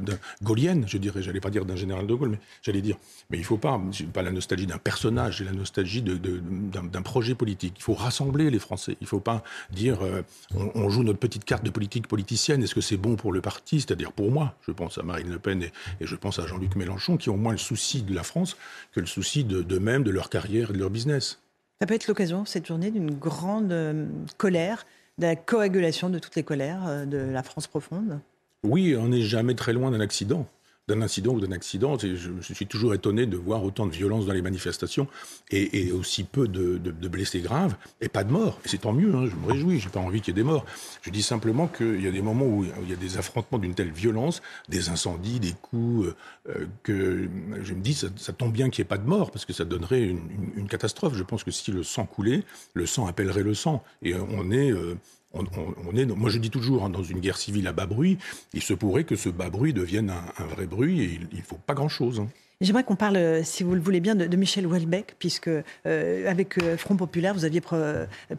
gaulienne, 0.43 0.85
je 0.87 0.97
dirais, 0.97 1.21
j'allais 1.21 1.39
pas 1.39 1.49
dire 1.49 1.65
d'un 1.65 1.75
général 1.75 2.07
de 2.07 2.13
Gaulle, 2.13 2.29
mais 2.29 2.39
j'allais 2.61 2.81
dire. 2.81 2.97
Mais 3.29 3.37
il 3.37 3.43
faut 3.43 3.57
pas, 3.57 3.79
pas 4.13 4.21
la 4.21 4.31
nostalgie 4.31 4.67
d'un 4.67 4.77
personnage, 4.77 5.37
j'ai 5.37 5.45
la 5.45 5.51
nostalgie 5.51 6.01
d'un 6.01 7.01
projet 7.01 7.35
politique. 7.35 7.75
Il 7.77 7.83
faut 7.83 7.93
rassembler 7.93 8.49
les 8.49 8.59
Français. 8.59 8.97
Il 9.01 9.07
faut 9.07 9.19
pas 9.19 9.43
dire 9.71 10.01
euh, 10.01 10.21
on, 10.55 10.89
joue 10.89 11.03
notre 11.03 11.19
petite 11.19 11.45
carte 11.45 11.63
de 11.63 11.69
politique 11.69 12.07
politicienne. 12.07 12.63
Est-ce 12.63 12.75
que 12.75 12.81
c'est 12.81 12.97
bon 12.97 13.15
pour 13.15 13.31
le 13.31 13.41
parti, 13.41 13.81
c'est-à-dire 13.81 14.11
pour 14.11 14.31
moi 14.31 14.55
Je 14.65 14.71
pense 14.71 14.97
à 14.97 15.03
Marine 15.03 15.29
Le 15.29 15.39
Pen 15.39 15.63
et, 15.63 15.71
je 16.01 16.15
pense 16.15 16.39
à 16.39 16.47
Jean-Luc 16.47 16.75
Mélenchon 16.75 17.17
qui 17.17 17.29
ont 17.29 17.37
moins 17.37 17.51
le 17.51 17.57
souci 17.57 18.03
de 18.03 18.13
la 18.13 18.23
France 18.23 18.57
que 18.93 18.99
le 18.99 19.05
souci 19.05 19.43
d'eux-mêmes, 19.43 20.03
de 20.03 20.11
leur 20.11 20.29
carrière 20.29 20.71
et 20.71 20.73
de 20.73 20.79
leur 20.79 20.89
business. 20.89 21.39
Ça 21.79 21.85
peut 21.85 21.93
être 21.93 22.07
l'occasion, 22.07 22.45
cette 22.45 22.65
journée, 22.65 22.89
d'une 22.89 23.11
grande 23.11 23.71
euh, 23.71 24.07
colère, 24.37 24.85
de 25.19 25.27
la 25.27 25.35
coagulation 25.35 26.09
de 26.09 26.17
toutes 26.17 26.35
les 26.35 26.43
colères 26.43 26.87
euh, 26.87 27.05
de 27.05 27.17
la 27.17 27.43
France 27.43 27.67
profonde? 27.67 28.19
Oui, 28.63 28.95
on 28.95 29.09
n'est 29.09 29.21
jamais 29.21 29.53
très 29.53 29.73
loin 29.73 29.91
d'un 29.91 29.99
accident 29.99 30.47
d'un 30.87 31.01
incident 31.01 31.33
ou 31.33 31.41
d'un 31.41 31.51
accident. 31.51 31.97
Je, 31.97 32.53
suis 32.53 32.65
toujours 32.65 32.93
étonné 32.93 33.25
de 33.25 33.37
voir 33.37 33.63
autant 33.63 33.85
de 33.85 33.91
violence 33.91 34.25
dans 34.25 34.33
les 34.33 34.41
manifestations 34.41 35.07
et, 35.51 35.91
aussi 35.91 36.23
peu 36.23 36.47
de, 36.47 36.77
blessés 37.07 37.41
graves 37.41 37.75
et 38.01 38.07
pas 38.07 38.23
de 38.23 38.31
morts. 38.31 38.59
Et 38.65 38.69
c'est 38.69 38.79
tant 38.79 38.93
mieux, 38.93 39.13
hein, 39.13 39.27
je 39.29 39.35
me 39.35 39.51
réjouis, 39.51 39.79
j'ai 39.79 39.89
pas 39.89 39.99
envie 39.99 40.21
qu'il 40.21 40.35
y 40.35 40.39
ait 40.39 40.43
des 40.43 40.47
morts. 40.47 40.65
Je 41.01 41.09
dis 41.09 41.23
simplement 41.23 41.67
qu'il 41.67 42.01
y 42.01 42.07
a 42.07 42.11
des 42.11 42.21
moments 42.21 42.45
où 42.45 42.65
il 42.83 42.89
y 42.89 42.93
a 42.93 42.97
des 42.97 43.17
affrontements 43.17 43.59
d'une 43.59 43.75
telle 43.75 43.91
violence, 43.91 44.41
des 44.69 44.89
incendies, 44.89 45.39
des 45.39 45.53
coups, 45.53 46.13
euh, 46.49 46.65
que 46.83 47.27
je 47.63 47.73
me 47.73 47.81
dis 47.81 47.93
ça, 47.93 48.07
ça 48.15 48.33
tombe 48.33 48.53
bien 48.53 48.69
qu'il 48.69 48.81
n'y 48.83 48.87
ait 48.87 48.89
pas 48.89 48.97
de 48.97 49.07
morts 49.07 49.31
parce 49.31 49.45
que 49.45 49.53
ça 49.53 49.65
donnerait 49.65 50.03
une, 50.03 50.29
une, 50.55 50.67
catastrophe. 50.67 51.15
Je 51.15 51.23
pense 51.23 51.43
que 51.43 51.51
si 51.51 51.71
le 51.71 51.83
sang 51.83 52.05
coulait, 52.05 52.43
le 52.73 52.85
sang 52.85 53.07
appellerait 53.07 53.43
le 53.43 53.53
sang. 53.53 53.83
Et 54.01 54.15
on 54.15 54.51
est... 54.51 54.71
Euh, 54.71 54.97
on, 55.33 55.95
est, 55.95 56.05
moi 56.05 56.29
je 56.29 56.37
dis 56.37 56.49
toujours, 56.49 56.83
hein, 56.83 56.89
dans 56.89 57.03
une 57.03 57.19
guerre 57.19 57.37
civile 57.37 57.67
à 57.67 57.73
bas 57.73 57.85
bruit, 57.85 58.17
il 58.53 58.61
se 58.61 58.73
pourrait 58.73 59.03
que 59.03 59.15
ce 59.15 59.29
bas 59.29 59.49
bruit 59.49 59.73
devienne 59.73 60.09
un, 60.09 60.45
vrai 60.45 60.65
bruit 60.65 61.01
et 61.01 61.19
il 61.31 61.37
ne 61.37 61.43
faut 61.43 61.57
pas 61.57 61.73
grand-chose. 61.73 62.23
J'aimerais 62.59 62.83
qu'on 62.83 62.95
parle, 62.95 63.17
euh, 63.17 63.43
si 63.43 63.61
vous 63.61 63.75
le 63.75 63.79
voulez 63.79 63.99
bien, 63.99 64.15
de, 64.15 64.35
Michel 64.35 64.65
Houellebecq, 64.65 65.15
puisque 65.19 65.47
euh, 65.47 66.27
avec 66.27 66.57
euh, 66.57 66.75
Front 66.75 66.95
Populaire, 66.95 67.35
vous 67.35 67.45
aviez 67.45 67.61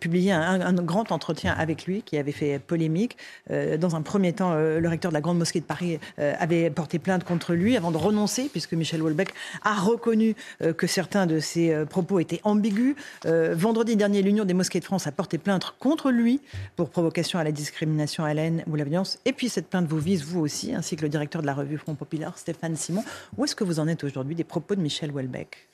publié 0.01 0.33
un, 0.33 0.73
grand 0.73 1.13
entretien 1.13 1.55
avec 1.57 1.87
lui 1.87 2.03
qui 2.03 2.19
avait 2.19 2.33
fait 2.33 2.59
polémique. 2.59 3.17
dans 3.49 3.95
un 3.95 4.03
premier 4.03 4.33
temps, 4.33 4.55
le 4.55 4.89
recteur 4.89 5.11
de 5.11 5.15
la 5.15 5.21
Grande 5.21 5.39
Mosquée 5.39 5.61
de 5.61 5.65
Paris 5.65 5.99
avait 6.17 6.71
porté 6.71 6.99
plainte 6.99 7.25
contre 7.25 7.55
lui 7.55 7.77
avant 7.77 7.91
de 7.91 7.97
renoncer, 7.97 8.49
puisque 8.51 8.73
Michel 8.75 9.03
Houellebecq 9.03 9.33
a 9.63 9.75
reconnu 9.75 10.35
que 10.77 10.87
certains 10.87 11.27
de 11.27 11.41
ses 11.41 11.85
propos 11.87 12.21
étaient 12.21 12.41
ambigus. 12.45 12.95
vendredi 13.25 13.97
dernier, 13.97 14.23
l'Union 14.23 14.45
des 14.45 14.55
mosquées 14.55 14.81
de 14.81 14.85
France 14.85 15.07
a 15.07 15.13
porté 15.13 15.37
plainte 15.37 15.75
contre 15.79 16.11
lui 16.11 16.41
pour 16.77 16.91
provocation 16.91 17.39
à 17.39 17.45
la 17.45 17.53
discrimination, 17.53 18.25
à 18.25 18.35
la 18.35 18.49
ou 18.67 18.77
la 18.77 18.85
violence. 18.85 19.19
Et 19.25 19.33
puis 19.33 19.49
cette 19.49 19.69
plainte 19.69 19.87
vous 19.87 19.99
vise, 19.99 20.25
vous 20.25 20.41
aussi, 20.41 20.75
ainsi 20.75 20.97
que 20.97 21.03
le 21.03 21.09
directeur 21.09 21.43
de 21.43 21.47
la 21.47 21.55
revue 21.55 21.77
Front 21.77 21.95
Populaire, 21.95 22.39
Stéphane 22.39 22.77
Simon. 22.77 23.05
Où 23.37 23.45
est-ce 23.45 23.57
que 23.57 23.65
vous 23.65 23.81
en 23.81 23.89
êtes 23.89 24.05
aujourd'hui 24.09 24.35
des 24.35 24.45
propos 24.45 24.75
de 24.75 24.81
Michel 24.81 25.13
Houellebecq 25.13 25.69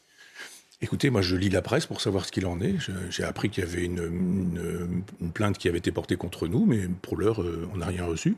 Écoutez, 0.84 1.08
moi 1.08 1.22
je 1.22 1.36
lis 1.36 1.48
la 1.48 1.62
presse 1.62 1.86
pour 1.86 2.02
savoir 2.02 2.26
ce 2.26 2.32
qu'il 2.32 2.44
en 2.46 2.60
est. 2.60 2.74
J'ai 3.08 3.24
appris 3.24 3.48
qu'il 3.48 3.64
y 3.64 3.66
avait 3.66 3.84
une, 3.84 5.02
plainte 5.32 5.56
qui 5.56 5.68
avait 5.68 5.78
été 5.78 5.92
portée 5.92 6.16
contre 6.16 6.46
nous, 6.46 6.66
mais 6.66 6.88
pour 7.00 7.16
l'heure, 7.16 7.40
euh, 7.42 7.66
on 7.72 7.78
n'a 7.78 7.86
rien 7.86 8.04
reçu. 8.04 8.36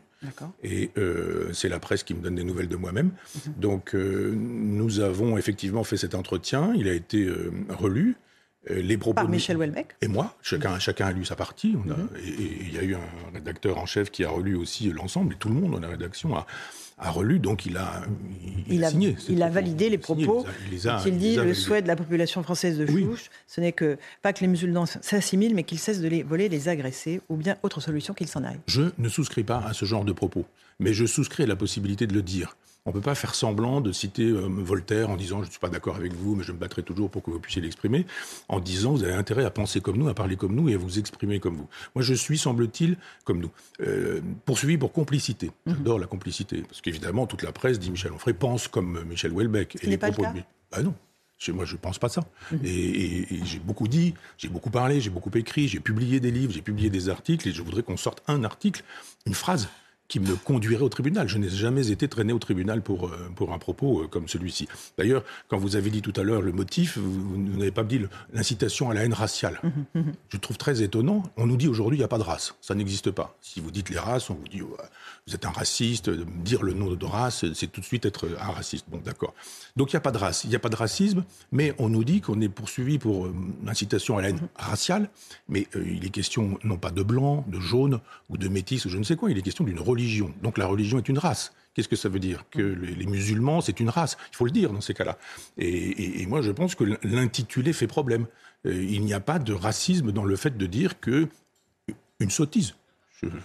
Et 0.62 0.90
euh, 0.96 1.52
c'est 1.52 1.68
la 1.68 1.80
presse 1.80 2.04
qui 2.04 2.14
me 2.14 2.20
donne 2.20 2.36
des 2.36 2.44
nouvelles 2.44 2.68
de 2.68 2.76
moi-même. 2.76 3.10
Mhm. 3.34 3.52
Donc 3.58 3.94
euh, 3.94 4.32
nous 4.36 5.00
avons 5.00 5.36
effectivement 5.38 5.82
fait 5.82 5.96
cet 5.96 6.14
entretien, 6.14 6.72
il 6.76 6.88
a 6.88 6.92
été 6.92 7.28
relu. 7.68 8.16
Les 8.68 8.96
propos 8.96 9.14
Par 9.14 9.28
Michel 9.28 9.56
Houellebecq 9.56 9.94
Et 10.02 10.08
moi, 10.08 10.36
chacun, 10.42 10.78
chacun 10.80 11.06
a 11.06 11.12
lu 11.12 11.24
sa 11.24 11.36
partie. 11.36 11.76
On 11.84 11.90
a, 11.90 11.96
mhm. 11.96 12.08
et 12.24 12.58
il 12.62 12.74
y 12.74 12.78
a 12.78 12.82
eu 12.82 12.94
un 12.94 13.32
rédacteur 13.34 13.78
en 13.78 13.86
chef 13.86 14.10
qui 14.10 14.24
a 14.24 14.28
relu 14.28 14.56
aussi 14.56 14.90
l'ensemble, 14.90 15.34
et 15.34 15.36
tout 15.36 15.48
le 15.48 15.54
monde 15.54 15.72
dans 15.72 15.80
la 15.80 15.88
rédaction 15.88 16.36
a, 16.36 16.46
a 16.98 17.10
relu, 17.10 17.38
donc 17.38 17.66
il 17.66 17.76
a, 17.76 18.02
il, 18.68 18.82
a, 18.82 18.90
signé. 18.90 19.16
Il 19.28 19.42
a 19.42 19.50
validé 19.50 19.90
les 19.90 19.98
propos. 19.98 20.46
Il 21.04 21.18
dit 21.18 21.36
le 21.36 21.52
souhait 21.52 21.82
de 21.82 21.88
la 21.88 21.96
population 21.96 22.42
française 22.42 22.78
de 22.78 22.86
Chouche, 22.86 23.30
ce 23.46 23.60
n'est 23.60 23.72
que 23.72 23.98
pas 24.22 24.32
que 24.32 24.40
les 24.40 24.46
musulmans 24.46 24.86
s'assimilent, 24.86 25.54
mais 25.54 25.64
qu'ils 25.64 25.78
cessent 25.78 26.00
de 26.00 26.08
les 26.08 26.22
voler, 26.22 26.48
les 26.48 26.68
agresser, 26.68 27.20
ou 27.28 27.36
bien 27.36 27.56
autre 27.62 27.80
solution 27.80 28.14
qu'ils 28.14 28.28
s'en 28.28 28.44
aillent. 28.44 28.60
Je 28.66 28.82
ne 28.96 29.08
souscris 29.08 29.44
pas 29.44 29.62
à 29.66 29.74
ce 29.74 29.84
genre 29.84 30.04
de 30.04 30.12
propos, 30.12 30.46
mais 30.80 30.94
je 30.94 31.04
souscris 31.04 31.42
à 31.42 31.46
la 31.46 31.56
possibilité 31.56 32.06
de 32.06 32.14
le 32.14 32.22
dire. 32.22 32.56
On 32.86 32.90
ne 32.90 32.94
peut 32.94 33.00
pas 33.00 33.16
faire 33.16 33.34
semblant 33.34 33.80
de 33.80 33.90
citer 33.90 34.22
euh, 34.22 34.46
Voltaire 34.48 35.10
en 35.10 35.16
disant 35.16 35.40
je 35.40 35.46
ne 35.46 35.50
suis 35.50 35.58
pas 35.58 35.68
d'accord 35.68 35.96
avec 35.96 36.14
vous, 36.14 36.36
mais 36.36 36.44
je 36.44 36.52
me 36.52 36.56
battrai 36.56 36.84
toujours 36.84 37.10
pour 37.10 37.22
que 37.22 37.32
vous 37.32 37.40
puissiez 37.40 37.60
l'exprimer, 37.60 38.06
en 38.48 38.60
disant 38.60 38.92
vous 38.92 39.02
avez 39.02 39.12
intérêt 39.12 39.44
à 39.44 39.50
penser 39.50 39.80
comme 39.80 39.98
nous, 39.98 40.08
à 40.08 40.14
parler 40.14 40.36
comme 40.36 40.54
nous 40.54 40.68
et 40.68 40.74
à 40.74 40.78
vous 40.78 41.00
exprimer 41.00 41.40
comme 41.40 41.56
vous. 41.56 41.68
Moi, 41.96 42.02
je 42.02 42.14
suis, 42.14 42.38
semble-t-il, 42.38 42.96
comme 43.24 43.40
nous, 43.40 43.50
euh, 43.80 44.20
poursuivi 44.44 44.78
pour 44.78 44.92
complicité. 44.92 45.50
Mhm. 45.66 45.74
J'adore 45.78 45.98
la 45.98 46.06
complicité, 46.06 46.62
parce 46.62 46.80
qu'évidemment, 46.80 47.26
toute 47.26 47.42
la 47.42 47.50
presse, 47.50 47.80
dit 47.80 47.90
Michel 47.90 48.12
Onfray, 48.12 48.34
pense 48.34 48.68
comme 48.68 49.02
Michel 49.04 49.32
Houellebecq. 49.32 49.78
Ce 49.80 49.86
et 49.86 49.90
les 49.90 49.98
pas 49.98 50.10
le 50.10 50.14
cas. 50.14 50.32
Bah 50.70 50.82
non. 50.82 50.94
Moi, 51.48 51.66
je 51.66 51.74
ne 51.74 51.78
pense 51.78 51.98
pas 51.98 52.08
ça. 52.08 52.22
Mhm. 52.52 52.60
Et, 52.64 53.34
et 53.34 53.44
j'ai 53.44 53.58
beaucoup 53.58 53.88
dit, 53.88 54.14
j'ai 54.38 54.48
beaucoup 54.48 54.70
parlé, 54.70 55.00
j'ai 55.00 55.10
beaucoup 55.10 55.30
écrit, 55.34 55.66
j'ai 55.66 55.80
publié 55.80 56.20
des 56.20 56.30
livres, 56.30 56.52
j'ai 56.52 56.62
publié 56.62 56.88
des 56.88 57.08
articles, 57.08 57.48
et 57.48 57.52
je 57.52 57.62
voudrais 57.62 57.82
qu'on 57.82 57.96
sorte 57.96 58.22
un 58.28 58.44
article, 58.44 58.84
une 59.26 59.34
phrase 59.34 59.68
qui 60.08 60.20
me 60.20 60.36
conduirait 60.36 60.82
au 60.82 60.88
tribunal. 60.88 61.28
Je 61.28 61.38
n'ai 61.38 61.48
jamais 61.48 61.90
été 61.90 62.08
traîné 62.08 62.32
au 62.32 62.38
tribunal 62.38 62.82
pour, 62.82 63.08
euh, 63.08 63.30
pour 63.34 63.52
un 63.52 63.58
propos 63.58 64.02
euh, 64.02 64.06
comme 64.06 64.28
celui-ci. 64.28 64.68
D'ailleurs, 64.98 65.24
quand 65.48 65.58
vous 65.58 65.76
avez 65.76 65.90
dit 65.90 66.02
tout 66.02 66.12
à 66.16 66.22
l'heure 66.22 66.42
le 66.42 66.52
motif, 66.52 66.98
vous, 66.98 67.36
n'avez 67.36 67.70
pas 67.70 67.82
dit 67.82 68.00
l'incitation 68.32 68.90
à 68.90 68.94
la 68.94 69.04
haine 69.04 69.14
raciale. 69.14 69.60
Mmh, 69.62 69.68
mmh, 69.68 70.00
mmh. 70.00 70.12
Je 70.28 70.36
trouve 70.36 70.56
très 70.56 70.82
étonnant. 70.82 71.22
On 71.36 71.46
nous 71.46 71.56
dit 71.56 71.68
aujourd'hui 71.68 71.98
il 71.98 72.00
n'y 72.00 72.04
a 72.04 72.08
pas 72.08 72.18
de 72.18 72.22
race. 72.22 72.54
Ça 72.60 72.74
n'existe 72.74 73.10
pas. 73.10 73.36
Si 73.40 73.60
vous 73.60 73.70
dites 73.70 73.90
les 73.90 73.98
races, 73.98 74.30
on 74.30 74.34
vous 74.34 74.48
dit 74.48 74.60
vous 74.60 75.34
êtes 75.34 75.44
un 75.44 75.50
raciste. 75.50 76.10
Dire 76.10 76.62
le 76.62 76.72
nom 76.72 76.92
de 76.92 77.04
race, 77.04 77.44
c'est 77.54 77.66
tout 77.66 77.80
de 77.80 77.86
suite 77.86 78.06
être 78.06 78.28
un 78.40 78.52
raciste. 78.52 78.86
Bon, 78.88 79.00
d'accord. 79.04 79.34
Donc 79.76 79.92
il 79.92 79.96
n'y 79.96 79.98
a 79.98 80.02
pas 80.02 80.12
de 80.12 80.18
race. 80.18 80.44
Il 80.44 80.50
n'y 80.50 80.56
a 80.56 80.60
pas 80.60 80.68
de 80.68 80.76
racisme, 80.76 81.24
mais 81.50 81.74
on 81.78 81.88
nous 81.88 82.04
dit 82.04 82.20
qu'on 82.20 82.40
est 82.40 82.48
poursuivi 82.48 82.98
pour 82.98 83.26
euh, 83.26 83.34
incitation 83.66 84.18
à 84.18 84.22
la 84.22 84.28
haine 84.30 84.40
raciale. 84.54 85.10
Mais 85.48 85.66
il 85.74 86.04
est 86.04 86.10
question 86.10 86.58
non 86.64 86.76
pas 86.76 86.90
de 86.90 87.02
blanc, 87.02 87.44
de 87.48 87.58
jaune 87.58 88.00
ou 88.30 88.36
de 88.36 88.48
métis 88.48 88.84
ou 88.84 88.88
je 88.88 88.98
ne 88.98 89.04
sais 89.04 89.16
quoi. 89.16 89.30
Il 89.30 89.38
est 89.38 89.42
question 89.42 89.64
d'une 89.64 89.80
religion 89.80 89.95
Donc 90.42 90.58
la 90.58 90.66
religion 90.66 90.98
est 90.98 91.08
une 91.08 91.18
race. 91.18 91.52
Qu'est-ce 91.74 91.88
que 91.88 91.96
ça 91.96 92.08
veut 92.08 92.18
dire? 92.18 92.44
Que 92.50 92.62
les, 92.62 93.06
musulmans, 93.06 93.60
c'est 93.60 93.80
une 93.80 93.90
race. 93.90 94.16
Il 94.32 94.36
faut 94.36 94.46
le 94.46 94.50
dire 94.50 94.72
dans 94.72 94.80
ces 94.80 94.94
cas-là. 94.94 95.18
Et, 95.58 96.24
moi, 96.26 96.40
je 96.40 96.50
pense 96.50 96.74
que 96.74 96.84
l'intitulé 97.02 97.74
fait 97.74 97.86
problème. 97.86 98.26
Euh, 98.64 98.72
il 98.72 99.04
n'y 99.04 99.12
a 99.12 99.20
pas 99.20 99.38
de 99.38 99.52
racisme 99.52 100.10
dans 100.10 100.24
le 100.24 100.36
fait 100.36 100.56
de 100.56 100.66
dire 100.66 100.98
que 101.00 101.28
une 102.18 102.30
sottise. 102.30 102.74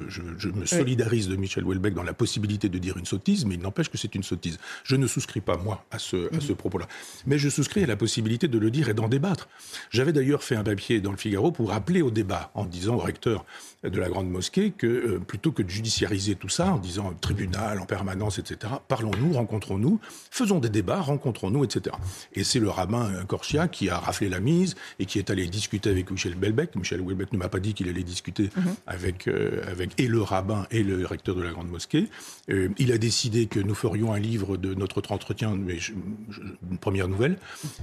Je, 0.08 0.50
me 0.50 0.66
solidarise 0.66 1.30
de 1.30 1.38
Michel 1.38 1.64
Houellebecq 1.64 1.94
dans 1.94 2.04
la 2.04 2.14
possibilité 2.14 2.68
de 2.68 2.78
dire 2.78 2.98
une 2.98 3.06
sottise, 3.06 3.46
mais 3.46 3.56
il 3.56 3.62
n'empêche 3.62 3.90
que 3.90 3.98
c'est 3.98 4.14
une 4.16 4.24
sottise. 4.24 4.60
Je 4.84 4.98
ne 4.98 5.08
souscris 5.08 5.40
pas, 5.40 5.56
moi, 5.56 5.86
à 5.92 6.00
ce, 6.00 6.34
à 6.36 6.42
ce 6.42 6.52
propos-là. 6.52 6.88
Mais 7.26 7.38
je 7.38 7.48
souscris 7.48 7.84
à 7.84 7.88
la 7.88 7.96
possibilité 7.96 8.50
de 8.50 8.60
le 8.60 8.70
dire 8.70 8.90
et 8.90 8.94
d'en 8.94 9.08
débattre. 9.08 9.48
J'avais 9.90 10.12
d'ailleurs 10.12 10.44
fait 10.44 10.56
un 10.56 10.64
papier 10.64 11.00
dans 11.00 11.12
le 11.12 11.18
Figaro 11.18 11.52
pour 11.52 11.72
appeler 11.72 12.02
au 12.02 12.12
débat, 12.12 12.52
en 12.54 12.66
disant 12.66 12.96
au 12.96 13.00
recteur 13.00 13.46
de 13.84 13.98
la 13.98 14.10
Grande 14.10 14.30
Mosquée 14.30 14.72
que 14.72 14.88
euh, 14.88 15.20
plutôt 15.20 15.52
que 15.54 15.64
de 15.64 15.70
judiciariser 15.70 16.36
tout 16.36 16.50
ça, 16.50 16.74
en 16.74 16.78
disant 16.78 17.14
tribunal 17.22 17.80
en 17.80 17.86
permanence, 17.86 18.40
etc., 18.40 18.74
parlons-nous, 18.90 19.34
rencontrons-nous, 19.34 20.00
faisons 20.30 20.60
des 20.60 20.70
débats, 20.70 21.02
rencontrons-nous, 21.02 21.64
etc. 21.64 21.96
Et 22.34 22.44
c'est 22.44 22.60
le 22.60 22.70
rabbin 22.70 23.10
Corsia 23.26 23.70
qui 23.70 23.90
a 23.90 23.98
raflé 23.98 24.28
la 24.28 24.42
mise 24.42 24.76
et 25.00 25.06
qui 25.06 25.18
est 25.18 25.30
allé 25.30 25.48
discuter 25.48 25.90
avec 25.90 26.12
Michel 26.12 26.36
Houellebecq. 26.36 26.76
Michel 26.76 27.00
Houellebecq 27.00 27.32
ne 27.32 27.38
m'a 27.38 27.50
pas 27.50 27.60
dit 27.60 27.74
qu'il 27.74 27.88
allait 27.88 28.04
discuter 28.04 28.50
mhm. 28.56 28.76
avec... 28.86 29.28
Euh, 29.28 29.61
avec 29.68 30.00
et 30.00 30.08
le 30.08 30.22
rabbin 30.22 30.66
et 30.72 30.84
le 30.84 31.06
recteur 31.06 31.36
de 31.36 31.42
la 31.42 31.52
Grande 31.52 31.70
Mosquée. 31.70 32.08
Euh, 32.50 32.70
il 32.78 32.92
a 32.92 32.98
décidé 32.98 33.48
que 33.48 33.60
nous 33.60 33.76
ferions 33.76 34.14
un 34.14 34.20
livre 34.20 34.58
de 34.58 34.74
notre 34.74 35.02
entretien, 35.12 35.56
mais 35.56 35.78
une 35.78 36.78
première 36.78 37.08
nouvelle, 37.08 37.38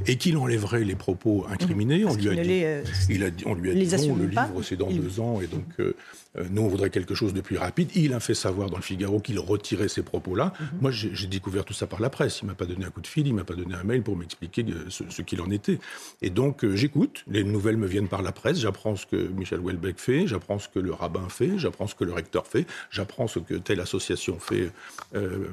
et 0.06 0.16
qu'il 0.16 0.37
enlèverait 0.37 0.85
les 0.85 0.97
propos 0.97 1.47
incriminés. 1.49 2.04
on 2.04 2.14
lui, 2.14 2.28
a 2.28 2.42
dit, 2.42 2.64
euh, 2.64 2.82
il 3.08 3.25
a, 3.25 3.28
on 3.47 3.54
lui 3.54 3.70
a 3.70 3.75
dit, 3.75 4.08
non, 4.08 4.16
le 4.16 4.26
livre 4.26 4.62
c'est 4.62 4.76
dans 4.76 4.90
deux 4.90 5.20
ans, 5.20 5.40
et 5.40 5.47
donc 5.47 5.66
euh, 5.80 5.94
euh, 6.27 6.27
nous, 6.50 6.62
on 6.62 6.68
voudrait 6.68 6.90
quelque 6.90 7.14
chose 7.14 7.32
de 7.32 7.40
plus 7.40 7.56
rapide. 7.56 7.90
Il 7.94 8.12
a 8.12 8.20
fait 8.20 8.35
savoir 8.35 8.70
dans 8.70 8.76
le 8.76 8.82
Figaro 8.82 9.18
qu'il 9.18 9.38
retirait 9.38 9.88
ces 9.88 10.02
propos-là. 10.02 10.52
Mhm. 10.61 10.66
Moi, 10.80 10.90
j'ai 10.90 11.26
découvert 11.26 11.64
tout 11.64 11.73
ça 11.73 11.87
par 11.87 12.00
la 12.00 12.11
presse. 12.11 12.40
Il 12.42 12.47
m'a 12.47 12.54
pas 12.54 12.66
donné 12.66 12.85
un 12.85 12.90
coup 12.90 13.00
de 13.00 13.06
fil, 13.06 13.26
il 13.26 13.35
m'a 13.35 13.44
pas 13.44 13.54
donné 13.54 13.75
un 13.75 13.82
mail 13.82 14.02
pour 14.02 14.16
m'expliquer 14.16 14.64
euh, 14.68 14.88
ce, 14.90 15.23
qu'il 15.23 15.40
en 15.40 15.50
était. 15.50 15.78
Et 16.23 16.30
donc, 16.30 16.64
euh, 16.64 16.76
j'écoute. 16.76 17.25
Les 17.28 17.44
nouvelles 17.44 17.76
me 17.76 17.87
viennent 17.87 18.08
par 18.08 18.23
la 18.23 18.32
presse. 18.32 18.58
J'apprends 18.58 18.97
ce 18.97 19.06
que 19.06 19.16
Michel 19.16 19.61
Houellebecq 19.61 19.99
fait, 19.99 20.26
j'apprends 20.26 20.58
ce 20.58 20.68
que 20.68 20.78
le 20.78 20.92
rabbin 20.92 21.28
fait, 21.28 21.58
j'apprends 21.58 21.87
ce 21.87 21.94
que 21.94 22.04
le 22.04 22.12
recteur 22.12 22.47
fait, 22.47 22.66
j'apprends 22.90 23.26
ce 23.26 23.38
que 23.38 23.54
telle 23.54 23.80
association 23.80 24.38
fait, 24.38 24.70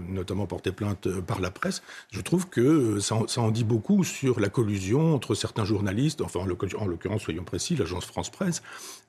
notamment 0.09 0.45
porter 0.45 0.71
plainte 0.71 1.07
par 1.21 1.39
la 1.39 1.51
presse. 1.51 1.81
Je 2.11 2.21
trouve 2.21 2.47
que 2.49 2.99
ça, 2.99 3.15
en 3.37 3.51
dit 3.51 3.63
beaucoup 3.63 4.03
sur 4.03 4.39
la 4.39 4.49
collusion 4.49 5.13
entre 5.13 5.35
certains 5.35 5.65
journalistes, 5.65 6.21
enfin 6.21 6.41
en 6.41 6.45
l'occurrence, 6.45 7.21
soyons 7.21 7.43
précis, 7.43 7.75
l'agence 7.75 8.05
France 8.05 8.29
Presse, 8.29 8.61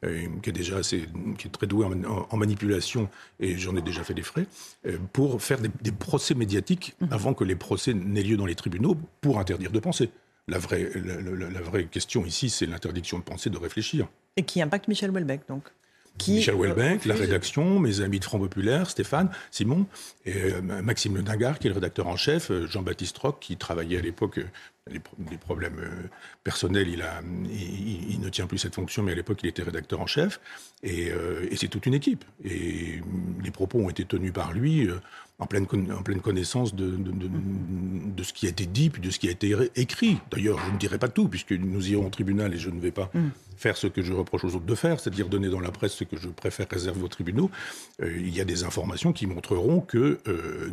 qui 0.02 0.50
est 0.50 0.52
déjà 0.52 0.76
assez, 0.76 1.06
qui 1.38 1.48
est 1.48 1.50
très 1.50 1.65
doué 1.66 1.86
en, 1.86 2.36
manipulation, 2.36 3.08
et 3.40 3.56
j'en 3.56 3.76
ai 3.76 3.82
déjà 3.82 4.04
fait 4.04 4.14
des 4.14 4.22
frais, 4.22 4.46
euh, 4.86 4.98
pour 5.12 5.42
faire 5.42 5.58
des, 5.60 5.92
procès 5.92 6.34
médiatiques 6.34 6.94
mhm. 7.00 7.08
avant 7.10 7.34
que 7.34 7.44
les 7.44 7.56
procès 7.56 7.94
n'aient 7.94 8.22
lieu 8.22 8.36
dans 8.36 8.46
les 8.46 8.54
tribunaux 8.54 8.96
pour 9.20 9.38
interdire 9.38 9.70
de 9.70 9.78
penser. 9.78 10.10
La 10.48 10.58
vraie, 10.58 10.90
la, 10.94 11.60
vraie 11.60 11.86
question 11.86 12.24
ici, 12.24 12.50
c'est 12.50 12.66
l'interdiction 12.66 13.18
de 13.18 13.24
penser, 13.24 13.50
de 13.50 13.58
réfléchir. 13.58 14.06
Et 14.36 14.44
qui 14.44 14.62
impacte 14.62 14.86
Michel 14.86 15.10
Houellebecq, 15.10 15.48
donc? 15.48 15.64
Michel 16.28 16.54
Houellebecq, 16.54 17.04
la 17.04 17.14
rédaction, 17.14 17.78
mes 17.78 18.00
amis 18.00 18.18
de 18.18 18.24
Front 18.24 18.38
Populaire, 18.38 18.90
Stéphane, 18.90 19.30
Simon, 19.50 19.86
et 20.24 20.52
euh, 20.52 20.60
Maxime 20.60 21.16
Le 21.16 21.22
Dingard, 21.22 21.58
qui 21.58 21.66
est 21.66 21.70
le 21.70 21.74
rédacteur 21.74 22.06
en 22.06 22.16
chef, 22.16 22.50
euh, 22.50 22.66
Jean-Baptiste 22.66 23.18
Roch, 23.18 23.36
qui 23.40 23.56
travaillait 23.56 23.98
à 23.98 24.02
l'époque 24.02 24.40
des, 24.90 25.36
problèmes 25.36 25.80
euh, 25.80 26.08
personnels, 26.44 26.88
il, 26.88 27.02
a, 27.02 27.20
il, 27.50 28.20
ne 28.20 28.28
tient 28.28 28.46
plus 28.46 28.58
cette 28.58 28.74
fonction, 28.74 29.02
mais 29.02 29.12
à 29.12 29.14
l'époque, 29.16 29.40
il 29.42 29.48
était 29.48 29.62
rédacteur 29.62 30.00
en 30.00 30.06
chef. 30.06 30.40
Et, 30.82 31.10
euh, 31.10 31.48
et 31.50 31.56
c'est 31.56 31.68
toute 31.68 31.86
une 31.86 31.94
équipe. 31.94 32.24
Et 32.44 33.00
les 33.42 33.50
propos 33.50 33.80
ont 33.80 33.90
été 33.90 34.04
tenus 34.04 34.32
par 34.32 34.52
lui 34.52 34.88
euh, 34.88 35.00
en, 35.38 35.46
pleine, 35.46 35.66
en 35.92 36.02
pleine 36.02 36.20
connaissance 36.20 36.74
de, 36.74 36.90
de, 36.90 37.12
de, 37.12 37.28
de, 38.16 38.22
ce 38.22 38.32
qui 38.32 38.46
a 38.46 38.48
été 38.48 38.66
dit, 38.66 38.90
puis 38.90 39.02
de 39.02 39.10
ce 39.10 39.18
qui 39.18 39.28
a 39.28 39.30
été 39.30 39.54
écrit. 39.76 40.18
D'ailleurs, 40.30 40.58
je 40.66 40.72
ne 40.72 40.78
dirai 40.78 40.98
pas 40.98 41.08
tout, 41.08 41.28
puisque 41.28 41.52
nous 41.52 41.90
irons 41.90 42.06
au 42.06 42.10
tribunal 42.10 42.54
et 42.54 42.58
je 42.58 42.70
ne 42.70 42.80
vais 42.80 42.90
pas 42.90 43.10
mm. 43.14 43.28
faire 43.56 43.76
ce 43.76 43.86
que 43.86 44.02
je 44.02 44.12
reproche 44.12 44.44
aux 44.44 44.54
autres 44.54 44.66
de 44.66 44.74
faire, 44.74 44.98
c'est-à-dire 44.98 45.28
donner 45.28 45.48
dans 45.48 45.60
la 45.60 45.70
presse 45.70 45.92
ce 45.92 46.04
que 46.04 46.16
je 46.16 46.28
préfère 46.28 46.66
réserver 46.70 47.02
aux 47.02 47.08
tribunaux. 47.08 47.50
il 48.02 48.34
y 48.34 48.40
a 48.40 48.44
des 48.44 48.64
informations 48.64 49.12
qui 49.12 49.26
montreront 49.26 49.80
que 49.80 50.18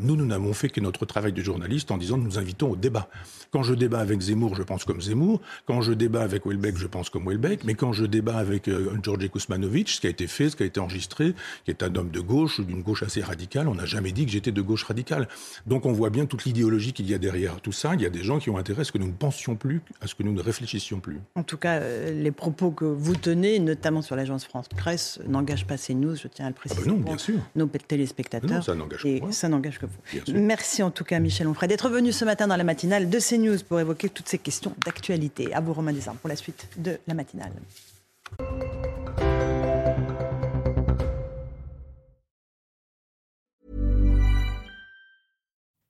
nous, 0.02 0.16
nous 0.16 0.26
n'avons 0.26 0.54
fait 0.54 0.70
que 0.70 0.82
notre 0.82 1.06
travail 1.06 1.34
de 1.34 1.42
journaliste 1.42 1.92
en 1.92 1.98
disant 1.98 2.18
nous 2.18 2.38
invitons 2.38 2.72
au 2.72 2.76
débat. 2.76 3.10
Quand 3.54 3.62
je 3.62 3.76
débat 3.76 4.00
avec 4.00 4.20
Zemmour, 4.20 4.56
je 4.56 4.64
pense 4.64 4.84
comme 4.84 5.00
Zemmour. 5.00 5.40
Quand 5.68 5.82
je 5.82 5.94
débat 5.94 6.24
avec 6.24 6.48
Welbeck, 6.48 6.76
je 6.76 6.88
pense 6.88 7.12
comme 7.12 7.28
Welbeck. 7.28 7.64
Mais 7.66 7.76
quand 7.76 7.94
je 7.94 8.06
débat 8.06 8.38
avec 8.38 8.68
euh, 8.68 8.98
Georgi 9.04 9.30
Kuzmanovic, 9.30 9.90
ce 9.90 10.02
qui 10.02 10.08
a 10.08 10.10
été 10.10 10.26
fait, 10.26 10.50
ce 10.50 10.56
qui 10.56 10.64
a 10.64 10.66
été 10.66 10.80
enregistré, 10.80 11.36
qui 11.64 11.70
est 11.70 11.84
un 11.84 11.94
homme 11.96 12.10
de 12.10 12.20
gauche, 12.20 12.58
ou 12.58 12.64
d'une 12.64 12.82
gauche 12.82 13.04
assez 13.04 13.22
radicale, 13.22 13.68
on 13.68 13.76
n'a 13.76 13.86
jamais 13.86 14.12
dit 14.12 14.26
que 14.26 14.32
j'étais 14.32 14.52
de 14.54 14.62
gauche 14.62 14.84
radicale. 14.84 15.28
Donc 15.68 15.86
on 15.86 15.92
voit 15.92 16.10
bien 16.10 16.26
toute 16.26 16.46
l'idéologie 16.46 16.94
qu'il 16.94 17.10
y 17.10 17.14
a 17.14 17.18
derrière 17.18 17.62
tout 17.62 17.72
ça. 17.72 17.94
Il 17.94 18.02
y 18.02 18.06
a 18.06 18.10
des 18.10 18.24
gens 18.24 18.40
qui 18.40 18.50
ont 18.50 18.58
intérêt 18.58 18.82
à 18.82 18.84
ce 18.84 18.92
que 18.92 18.98
nous 18.98 19.08
ne 19.08 19.14
pensions 19.14 19.56
plus, 19.56 19.82
à 20.02 20.08
ce 20.08 20.16
que 20.16 20.24
nous 20.24 20.34
ne 20.34 20.42
réfléchissions 20.42 21.00
plus. 21.00 21.20
En 21.36 21.44
tout 21.44 21.58
cas, 21.58 21.80
euh, 21.80 22.12
les 22.12 22.32
propos 22.32 22.72
que 22.72 22.86
vous 22.86 23.16
tenez, 23.16 23.60
notamment 23.60 24.02
sur 24.02 24.16
l'agence 24.16 24.46
France 24.46 24.68
Presse, 24.70 25.20
n'engagent 25.28 25.66
pas 25.66 25.78
CNews, 25.78 26.16
je 26.16 26.28
tiens 26.28 26.46
à 26.46 26.50
le 26.50 26.56
préciser. 26.56 26.82
Ah 26.84 26.90
ben 26.90 26.98
non, 26.98 27.02
bien 27.02 27.18
sûr. 27.18 27.40
Nos 27.56 27.68
téléspectateurs. 27.68 28.50
Non, 28.50 28.62
ça 28.62 28.76
n'engage 28.76 29.04
que 29.04 29.32
Ça 29.32 29.50
n'engage 29.50 29.80
que 29.80 29.86
vous. 29.86 30.34
Merci 30.34 30.84
en 30.84 30.92
tout 30.92 31.04
cas, 31.04 31.20
Michel 31.20 31.48
Onfray, 31.48 31.68
d'être 31.68 31.90
venu 31.90 32.12
ce 32.12 32.26
matin 32.26 32.48
dans 32.48 32.58
la 32.58 32.64
matinale 32.64 33.10
de 33.10 33.20
CNews 33.20 33.64
pour 33.68 33.80
évoquer 33.80 34.10
toutes 34.10 34.30
ces 34.30 34.38
questions 34.38 34.74
d'actualité. 34.86 35.54
À 35.54 35.62
vous, 35.62 35.74
Romain 35.74 35.94
Desarmes, 35.94 36.18
pour 36.18 36.30
la 36.30 36.36
suite 36.36 36.68
de 36.78 36.98
la 37.08 37.14
matinale. 37.14 37.52